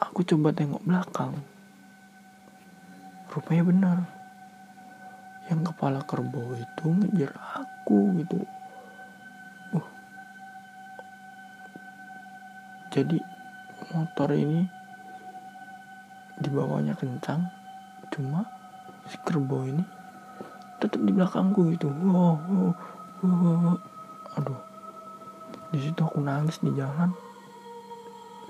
Aku 0.00 0.24
coba 0.26 0.50
tengok 0.50 0.82
belakang. 0.82 1.34
Rupanya 3.30 3.62
benar. 3.62 3.98
Yang 5.52 5.60
kepala 5.70 6.00
kerbau 6.06 6.56
itu 6.56 6.86
ngejar 6.88 7.32
aku 7.54 8.16
gitu. 8.22 8.38
Uh. 9.76 9.86
Jadi 12.90 13.18
motor 13.94 14.30
ini 14.34 14.66
dibawanya 16.40 16.96
kencang 16.96 17.44
cuma 18.10 18.48
si 19.06 19.20
kerbau 19.22 19.68
ini 19.68 19.84
tetap 20.80 20.98
di 21.04 21.12
belakangku 21.12 21.76
gitu. 21.76 21.92
Wow, 21.92 22.40
wow, 22.48 22.72
wow, 23.20 23.76
aduh 24.40 24.69
di 25.70 25.78
situ 25.78 26.00
aku 26.02 26.18
nangis 26.18 26.58
di 26.62 26.74
jalan. 26.74 27.14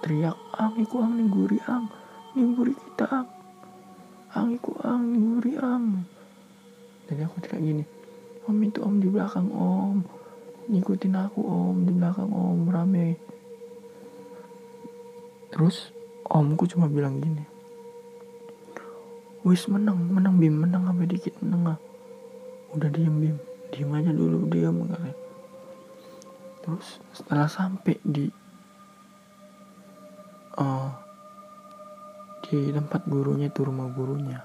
Teriak 0.00 0.36
ang 0.56 0.76
iku 0.80 1.04
ang 1.04 1.20
nih 1.20 1.28
guri 1.28 1.58
ang. 1.68 1.86
Nih 2.32 2.48
guri 2.56 2.72
kita 2.72 3.06
ang. 3.08 3.28
Ang 4.32 4.56
iku 4.56 4.72
ang 4.80 5.02
nih 5.12 5.20
guri 5.20 5.52
ang. 5.60 5.84
Jadi 7.08 7.20
aku 7.24 7.36
teriak 7.44 7.62
gini 7.62 7.84
om 8.48 8.56
itu 8.64 8.80
om 8.82 8.96
di 8.98 9.08
belakang 9.12 9.48
om. 9.52 10.02
Ngikutin 10.66 11.14
aku 11.14 11.40
om 11.44 11.76
di 11.84 11.92
belakang 11.92 12.32
om 12.32 12.66
rame. 12.66 13.20
Terus 15.52 15.92
omku 16.24 16.64
cuma 16.70 16.86
bilang 16.86 17.18
gini 17.18 17.60
wis 19.44 19.66
menang 19.68 19.96
menang 20.12 20.36
bim. 20.36 20.52
Menang 20.52 20.88
apa 20.88 21.04
dikit 21.08 21.36
menang 21.40 21.76
ah. 21.76 21.78
Udah 22.76 22.88
diem 22.92 23.16
bim. 23.16 23.36
Diem 23.72 23.90
aja 23.96 24.12
dulu 24.12 24.46
dia 24.50 24.68
katanya 24.68 25.29
terus 26.60 27.00
setelah 27.16 27.48
sampai 27.48 27.96
di 28.04 28.28
uh, 30.60 30.92
di 32.50 32.74
tempat 32.74 33.06
gurunya 33.06 33.46
itu 33.48 33.60
rumah 33.62 33.88
gurunya. 33.94 34.40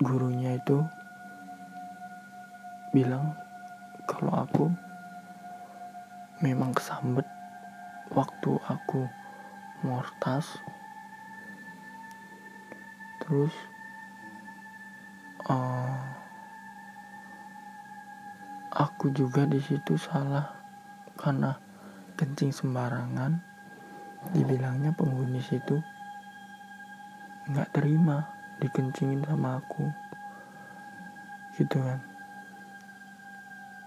Gurunya 0.00 0.56
itu 0.60 0.80
bilang 2.94 3.34
kalau 4.06 4.46
aku 4.46 4.64
memang 6.40 6.72
kesambet 6.72 7.26
waktu 8.14 8.52
aku 8.70 9.08
mortas. 9.82 10.62
Terus 13.26 13.52
uh, 15.50 16.25
aku 18.76 19.08
juga 19.08 19.48
di 19.48 19.56
situ 19.56 19.96
salah 19.96 20.52
karena 21.16 21.56
kencing 22.20 22.52
sembarangan. 22.52 23.40
Dibilangnya 24.36 24.92
penghuni 24.92 25.40
situ 25.40 25.80
nggak 27.46 27.72
terima 27.72 28.26
dikencingin 28.60 29.24
sama 29.24 29.56
aku. 29.56 29.88
Gitu 31.56 31.78
kan. 31.80 32.00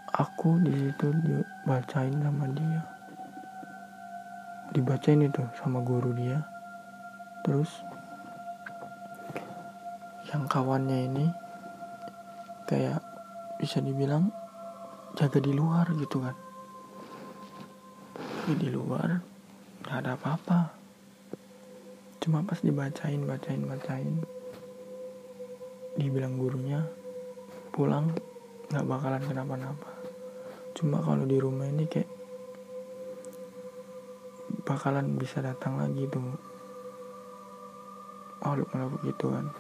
Aku 0.10 0.58
di 0.66 0.74
situ 0.74 1.14
dibacain 1.22 2.18
sama 2.18 2.50
dia. 2.50 2.82
Dibacain 4.74 5.22
itu 5.22 5.44
sama 5.54 5.86
guru 5.86 6.18
dia. 6.18 6.42
Terus 7.46 7.70
yang 10.34 10.50
kawannya 10.50 11.10
ini 11.14 11.26
kayak 12.66 13.02
bisa 13.58 13.82
dibilang 13.82 14.30
jaga 15.20 15.44
di 15.44 15.52
luar 15.52 15.84
gitu 16.00 16.24
kan. 16.24 16.32
Tapi 18.16 18.56
di 18.56 18.72
luar 18.72 19.20
nggak 19.84 19.98
ada 20.00 20.16
apa-apa. 20.16 20.60
Cuma 22.24 22.40
pas 22.48 22.64
dibacain 22.64 23.20
bacain 23.28 23.60
bacain 23.68 24.24
dibilang 26.00 26.40
gurunya 26.40 26.88
pulang 27.76 28.16
nggak 28.72 28.88
bakalan 28.88 29.20
kenapa-napa. 29.28 29.92
Cuma 30.80 31.04
kalau 31.04 31.28
di 31.28 31.36
rumah 31.36 31.68
ini 31.68 31.84
kayak 31.84 32.08
bakalan 34.64 35.20
bisa 35.20 35.44
datang 35.44 35.84
lagi 35.84 36.08
tuh. 36.08 36.24
Makhluk-makhluk 38.40 39.04
gitu 39.04 39.36
kan. 39.36 39.52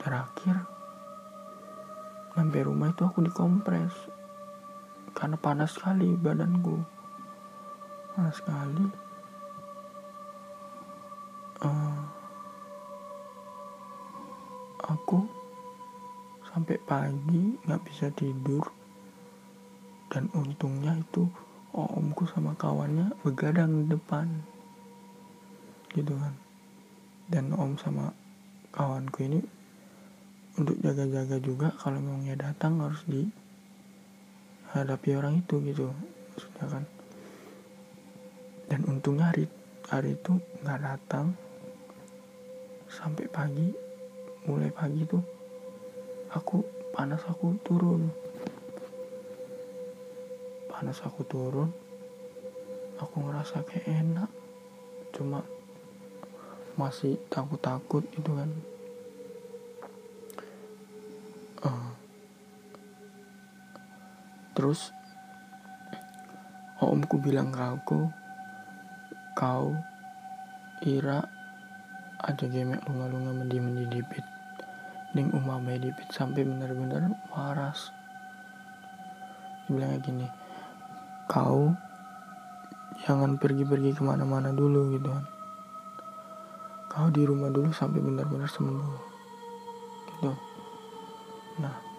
Terakhir 0.00 0.71
sampai 2.32 2.64
rumah 2.64 2.92
itu 2.92 3.04
aku 3.04 3.20
dikompres. 3.24 3.92
Karena 5.12 5.36
panas 5.36 5.76
sekali 5.76 6.16
badanku. 6.16 6.80
Panas 8.16 8.36
sekali. 8.40 8.86
Uh, 11.62 12.02
aku 14.82 15.22
sampai 16.48 16.76
pagi 16.82 17.60
nggak 17.68 17.82
bisa 17.84 18.08
tidur. 18.16 18.64
Dan 20.08 20.28
untungnya 20.36 20.96
itu 20.96 21.24
omku 21.72 22.28
sama 22.28 22.52
kawannya 22.56 23.12
begadang 23.24 23.84
di 23.84 23.96
depan. 23.96 24.28
Gitu 25.92 26.12
kan. 26.16 26.34
Dan 27.28 27.52
om 27.56 27.76
sama 27.76 28.12
kawanku 28.72 29.24
ini 29.24 29.40
untuk 30.52 30.76
jaga-jaga 30.84 31.40
juga 31.40 31.72
kalau 31.80 31.96
memangnya 31.96 32.36
datang 32.36 32.76
harus 32.84 33.00
dihadapi 33.08 35.16
orang 35.16 35.40
itu 35.40 35.64
gitu 35.64 35.88
maksudnya 36.32 36.66
kan. 36.68 36.84
Dan 38.68 38.84
untungnya 38.84 39.32
hari 39.32 39.48
hari 39.88 40.12
itu 40.12 40.36
nggak 40.60 40.80
datang. 40.84 41.32
Sampai 42.92 43.24
pagi 43.32 43.72
mulai 44.44 44.68
pagi 44.68 45.08
tuh 45.08 45.24
aku 46.36 46.60
panas 46.92 47.24
aku 47.24 47.56
turun. 47.64 48.12
Panas 50.68 51.00
aku 51.00 51.24
turun 51.24 51.72
aku 53.00 53.24
ngerasa 53.24 53.64
kayak 53.64 53.88
enak. 53.88 54.28
Cuma 55.16 55.40
masih 56.76 57.16
takut-takut 57.32 58.04
gitu 58.12 58.36
kan 58.36 58.52
terus 64.62 64.94
omku 66.78 67.18
bilang 67.18 67.50
ke 67.50 67.58
aku 67.58 68.14
kau 69.34 69.74
ira 70.86 71.18
aja 72.22 72.46
gemek 72.46 72.78
lunga-lunga 72.86 73.42
mendi-mendi 73.42 73.90
dipit. 73.90 74.22
Ning 75.18 75.34
umah 75.34 75.58
dipit 75.82 76.06
sampai 76.14 76.46
benar-benar 76.46 77.10
waras. 77.34 77.90
Dibilangnya 79.66 79.98
gini 79.98 80.26
kau 81.26 81.74
jangan 83.02 83.42
pergi-pergi 83.42 83.98
ke 83.98 84.02
mana-mana 84.06 84.54
dulu 84.54 84.94
gitu 84.94 85.10
kan. 85.10 85.26
Kau 86.86 87.10
di 87.10 87.26
rumah 87.26 87.50
dulu 87.50 87.74
sampai 87.74 87.98
benar-benar 87.98 88.46
sembuh 88.46 88.94
gitu. 90.06 90.30
Nah 91.58 91.91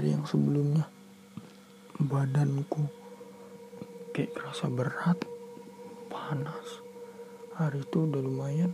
dari 0.00 0.16
yang 0.16 0.24
sebelumnya. 0.24 0.88
Badanku 2.00 2.88
kayak 4.16 4.32
kerasa 4.32 4.72
berat 4.72 5.20
panas. 6.08 6.80
Hari 7.60 7.84
itu 7.84 8.08
udah 8.08 8.24
lumayan 8.24 8.72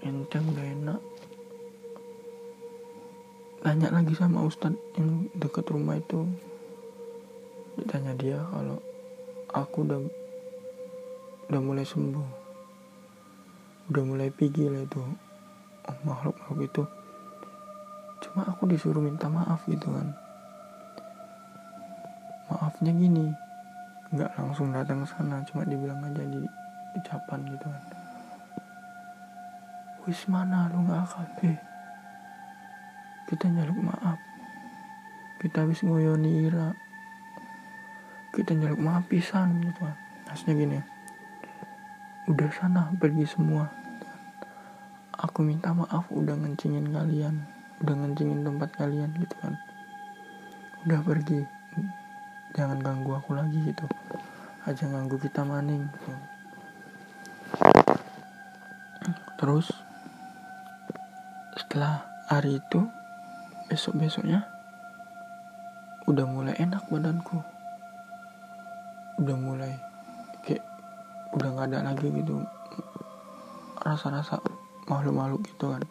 enteng 0.00 0.48
gak 0.56 0.64
enak. 0.64 1.00
Tanya 3.60 3.92
lagi 3.92 4.16
sama 4.16 4.48
ustadz 4.48 4.80
yang 4.96 5.28
deket 5.36 5.68
rumah 5.68 6.00
itu. 6.00 6.24
Ditanya 7.76 8.16
dia 8.16 8.40
kalau 8.48 8.80
aku 9.52 9.84
udah 9.84 10.00
udah 11.52 11.60
mulai 11.60 11.84
sembuh. 11.84 12.28
Udah 13.92 14.02
mulai 14.08 14.32
pergi 14.32 14.72
lah 14.72 14.88
itu 14.88 15.04
oh, 15.84 15.96
makhluk 16.08 16.32
makhluk 16.40 16.64
itu 16.64 16.82
cuma 18.34 18.50
aku 18.50 18.66
disuruh 18.66 18.98
minta 18.98 19.30
maaf 19.30 19.62
gitu 19.70 19.94
kan. 19.94 20.10
Maafnya 22.50 22.90
gini 22.90 23.30
nggak 24.10 24.34
langsung 24.34 24.74
datang 24.74 25.06
ke 25.06 25.14
sana 25.14 25.38
cuma 25.46 25.62
dibilang 25.62 26.02
aja 26.02 26.26
di 26.26 26.42
ucapan 26.98 27.46
gitu 27.46 27.66
kan. 27.70 27.84
Wis 30.10 30.26
mana 30.26 30.66
lu 30.74 30.82
nggak 30.82 31.06
akabe 31.06 31.62
kita 33.30 33.46
nyaluk 33.54 33.78
maaf. 33.78 34.18
Kita 35.38 35.70
wis 35.70 35.86
ngoyoni 35.86 36.50
ira. 36.50 36.74
Kita 38.34 38.50
nyaluk 38.50 38.82
maaf 38.82 39.06
pisan 39.06 39.62
gitu 39.62 39.78
kan. 39.78 39.94
Maksudnya 40.26 40.54
gini 40.58 40.78
udah 42.34 42.50
sana 42.50 42.90
pergi 42.98 43.30
semua. 43.30 43.70
Aku 45.22 45.46
minta 45.46 45.70
maaf 45.70 46.10
udah 46.10 46.34
ngencingin 46.34 46.90
kalian 46.90 47.53
udah 47.82 47.94
ngencingin 47.98 48.46
tempat 48.46 48.70
kalian 48.78 49.10
gitu 49.18 49.34
kan. 49.42 49.58
Udah 50.86 51.00
pergi. 51.02 51.42
Jangan 52.54 52.78
ganggu 52.78 53.18
aku 53.18 53.34
lagi 53.34 53.58
gitu. 53.66 53.86
Aja 54.68 54.86
ganggu 54.86 55.16
kita 55.18 55.42
maning 55.42 55.90
gitu. 55.90 56.12
terus 59.34 59.68
setelah 61.52 62.00
hari 62.32 62.56
itu 62.56 62.80
besok 63.68 64.00
besoknya 64.00 64.48
udah 66.08 66.24
mulai 66.24 66.56
enak 66.56 66.88
badanku. 66.88 67.42
Udah 69.20 69.36
mulai 69.36 69.74
udah 71.34 71.48
nggak 71.50 71.66
ada 71.74 71.92
lagi 71.92 72.08
gitu. 72.14 72.40
Rasa-rasa 73.82 74.38
malu-malu 74.88 75.42
gitu 75.44 75.74
kan 75.74 75.82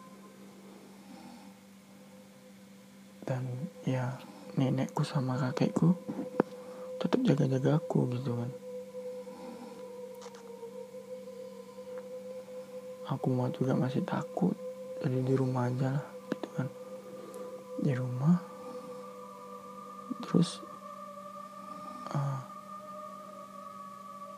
dan 3.24 3.44
ya 3.88 4.20
nenekku 4.54 5.02
sama 5.02 5.40
kakekku 5.40 5.96
tetap 7.00 7.20
jaga-jaga 7.24 7.80
aku 7.80 8.08
gitu 8.12 8.32
kan. 8.36 8.50
Aku 13.04 13.28
mau 13.28 13.52
juga 13.52 13.76
masih 13.76 14.00
takut 14.04 14.56
jadi 15.04 15.20
di 15.20 15.34
rumah 15.36 15.68
aja 15.68 16.00
lah 16.00 16.06
gitu 16.32 16.48
kan. 16.56 16.68
Di 17.80 17.92
rumah 17.92 18.36
terus 20.24 20.64
uh, 22.12 22.40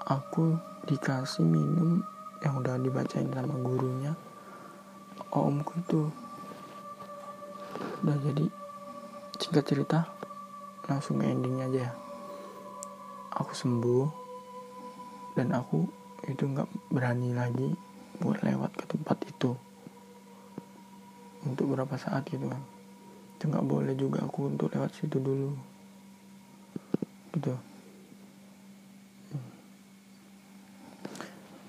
aku 0.07 0.59
dikasih 0.87 1.47
minum 1.47 2.03
yang 2.43 2.63
udah 2.63 2.79
dibacain 2.79 3.27
sama 3.35 3.55
gurunya 3.59 4.15
omku 5.35 5.73
itu 5.83 6.03
udah 8.05 8.17
jadi 8.23 8.47
singkat 9.39 9.65
cerita 9.69 9.99
langsung 10.87 11.21
endingnya 11.21 11.67
aja. 11.71 11.81
Ya 11.89 11.93
aku 13.37 13.53
sembuh 13.53 14.09
dan 15.37 15.53
aku 15.53 15.85
itu 16.25 16.49
nggak 16.49 16.89
berani 16.89 17.37
lagi 17.37 17.77
buat 18.17 18.41
lewat 18.41 18.73
ke 18.73 18.85
tempat 18.89 19.19
itu. 19.29 19.53
Untuk 21.45 21.69
berapa 21.77 21.95
saat 22.01 22.25
gitu 22.33 22.49
kan. 22.49 22.65
Itu 23.37 23.53
nggak 23.53 23.69
boleh 23.69 23.95
juga 23.95 24.25
aku 24.25 24.57
untuk 24.57 24.73
lewat 24.73 24.97
situ 24.97 25.21
dulu. 25.21 25.53
Gitu. 27.37 27.53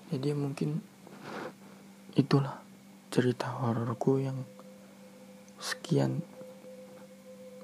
Jadi 0.08 0.32
mungkin 0.32 0.80
itulah 2.16 2.64
cerita 3.12 3.52
hororku 3.60 4.24
yang 4.24 4.40
sekian 5.60 6.24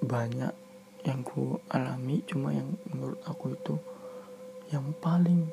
banyak 0.04 0.54
yang 1.08 1.24
ku 1.24 1.60
alami. 1.72 2.20
Cuma 2.28 2.52
yang 2.52 2.76
menurut 2.92 3.20
aku 3.24 3.56
itu 3.56 3.76
yang 4.72 4.92
paling 5.00 5.48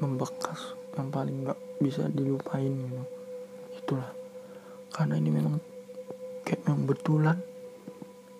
membekas 0.00 0.74
yang 0.96 1.12
paling 1.12 1.44
nggak 1.46 1.60
bisa 1.78 2.08
dilupain 2.10 2.72
gitu 2.72 3.04
itulah. 3.78 4.10
Karena 4.90 5.18
ini 5.18 5.30
memang 5.30 5.56
kayak 6.42 6.66
memang 6.66 6.82
betulan 6.86 7.38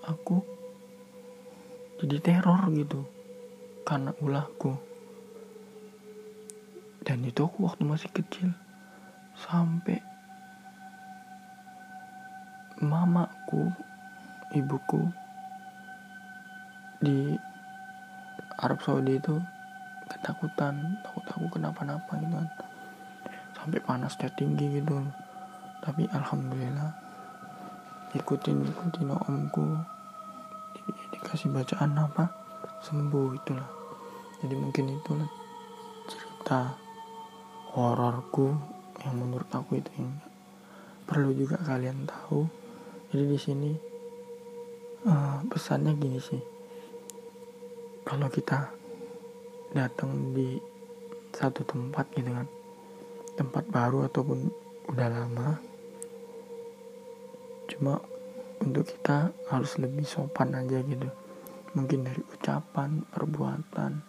aku 0.07 0.42
jadi 2.02 2.16
teror 2.18 2.66
gitu. 2.74 3.07
Karena 3.86 4.14
ulahku. 4.22 4.78
Dan 7.00 7.26
itu 7.26 7.42
aku 7.42 7.66
waktu 7.66 7.82
masih 7.86 8.11
kecil. 8.12 8.50
Sampai 9.34 9.98
mamaku 12.80 13.72
ibuku 14.55 15.11
di 17.01 17.32
Arab 18.61 18.84
Saudi 18.84 19.16
itu 19.16 19.40
ketakutan 20.05 21.01
takut 21.01 21.24
aku 21.32 21.46
kenapa-napa 21.57 22.12
gitu 22.20 22.36
kan. 22.36 22.48
Sampai 23.57 23.80
panasnya 23.80 24.28
tinggi 24.36 24.68
gitu. 24.68 25.01
Tapi 25.80 26.05
alhamdulillah 26.12 26.92
ikutin 28.12 28.68
ikutin 28.68 29.16
omku. 29.16 29.64
Di, 30.76 30.80
dikasih 31.16 31.48
bacaan 31.48 31.96
apa? 31.96 32.28
Sembuh 32.84 33.32
itulah. 33.32 33.70
Jadi 34.44 34.55
mungkin 34.61 34.92
itulah 34.92 35.28
cerita 36.05 36.76
hororku 37.72 38.53
yang 39.01 39.16
menurut 39.16 39.48
aku 39.48 39.80
itu 39.80 39.88
yang 39.96 40.20
perlu 41.09 41.32
juga 41.32 41.57
kalian 41.64 42.05
tahu. 42.05 42.44
Jadi 43.09 43.24
di 43.24 43.38
sini 43.40 43.70
uh, 45.09 45.40
pesannya 45.48 45.96
gini 45.96 46.20
sih 46.20 46.59
kalau 48.11 48.26
kita 48.26 48.66
datang 49.70 50.34
di 50.34 50.58
satu 51.30 51.62
tempat 51.62 52.11
gitu 52.18 52.26
kan 52.26 52.48
tempat 53.38 53.62
baru 53.70 54.11
ataupun 54.11 54.50
udah 54.90 55.06
lama 55.06 55.54
cuma 57.70 58.02
untuk 58.66 58.82
kita 58.82 59.30
harus 59.46 59.78
lebih 59.78 60.02
sopan 60.02 60.52
aja 60.52 60.82
gitu. 60.84 61.06
Mungkin 61.72 62.02
dari 62.02 62.18
ucapan 62.34 63.06
perbuatan 63.14 64.02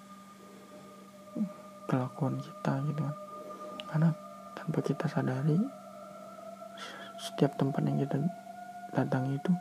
kelakuan 1.85 2.41
kita 2.41 2.73
gitu 2.89 3.01
kan. 3.05 3.17
Karena 3.85 4.09
tanpa 4.57 4.79
kita 4.81 5.05
sadari 5.05 5.61
setiap 7.21 7.53
tempat 7.55 7.85
yang 7.85 8.01
kita 8.01 8.17
datangi 8.97 9.37
itu 9.37 9.51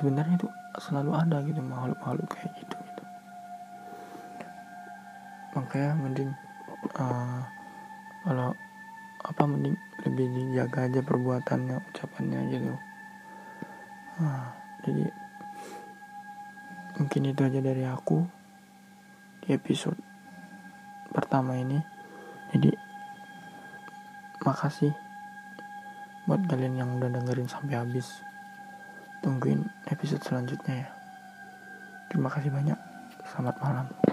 sebenarnya 0.00 0.40
itu 0.40 0.48
selalu 0.80 1.12
ada 1.12 1.44
gitu 1.44 1.60
makhluk-makhluk 1.60 2.28
kayak 2.32 2.52
gitu 2.56 2.76
gitu. 2.80 3.04
Makanya 5.52 5.92
mending 6.00 6.32
uh, 6.96 7.44
kalau 8.24 8.56
apa 9.20 9.42
mending 9.44 9.76
lebih 10.08 10.26
dijaga 10.32 10.88
aja 10.88 11.00
perbuatannya 11.04 11.76
ucapannya 11.92 12.40
gitu 12.48 12.72
nah, 14.20 14.52
jadi 14.80 15.12
mungkin 17.00 17.32
itu 17.32 17.40
aja 17.40 17.60
dari 17.64 17.84
aku 17.88 18.20
di 19.40 19.56
episode 19.56 19.96
pertama 21.08 21.56
ini. 21.56 21.80
Jadi 22.52 22.68
makasih 24.44 24.92
buat 26.28 26.44
kalian 26.44 26.76
yang 26.76 26.90
udah 27.00 27.08
dengerin 27.08 27.48
sampai 27.48 27.80
habis 27.80 28.20
tungguin 29.20 29.64
episode 29.92 30.24
selanjutnya 30.24 30.84
ya. 30.84 30.90
Terima 32.10 32.28
kasih 32.32 32.50
banyak. 32.50 32.78
Selamat 33.30 33.56
malam 33.62 34.09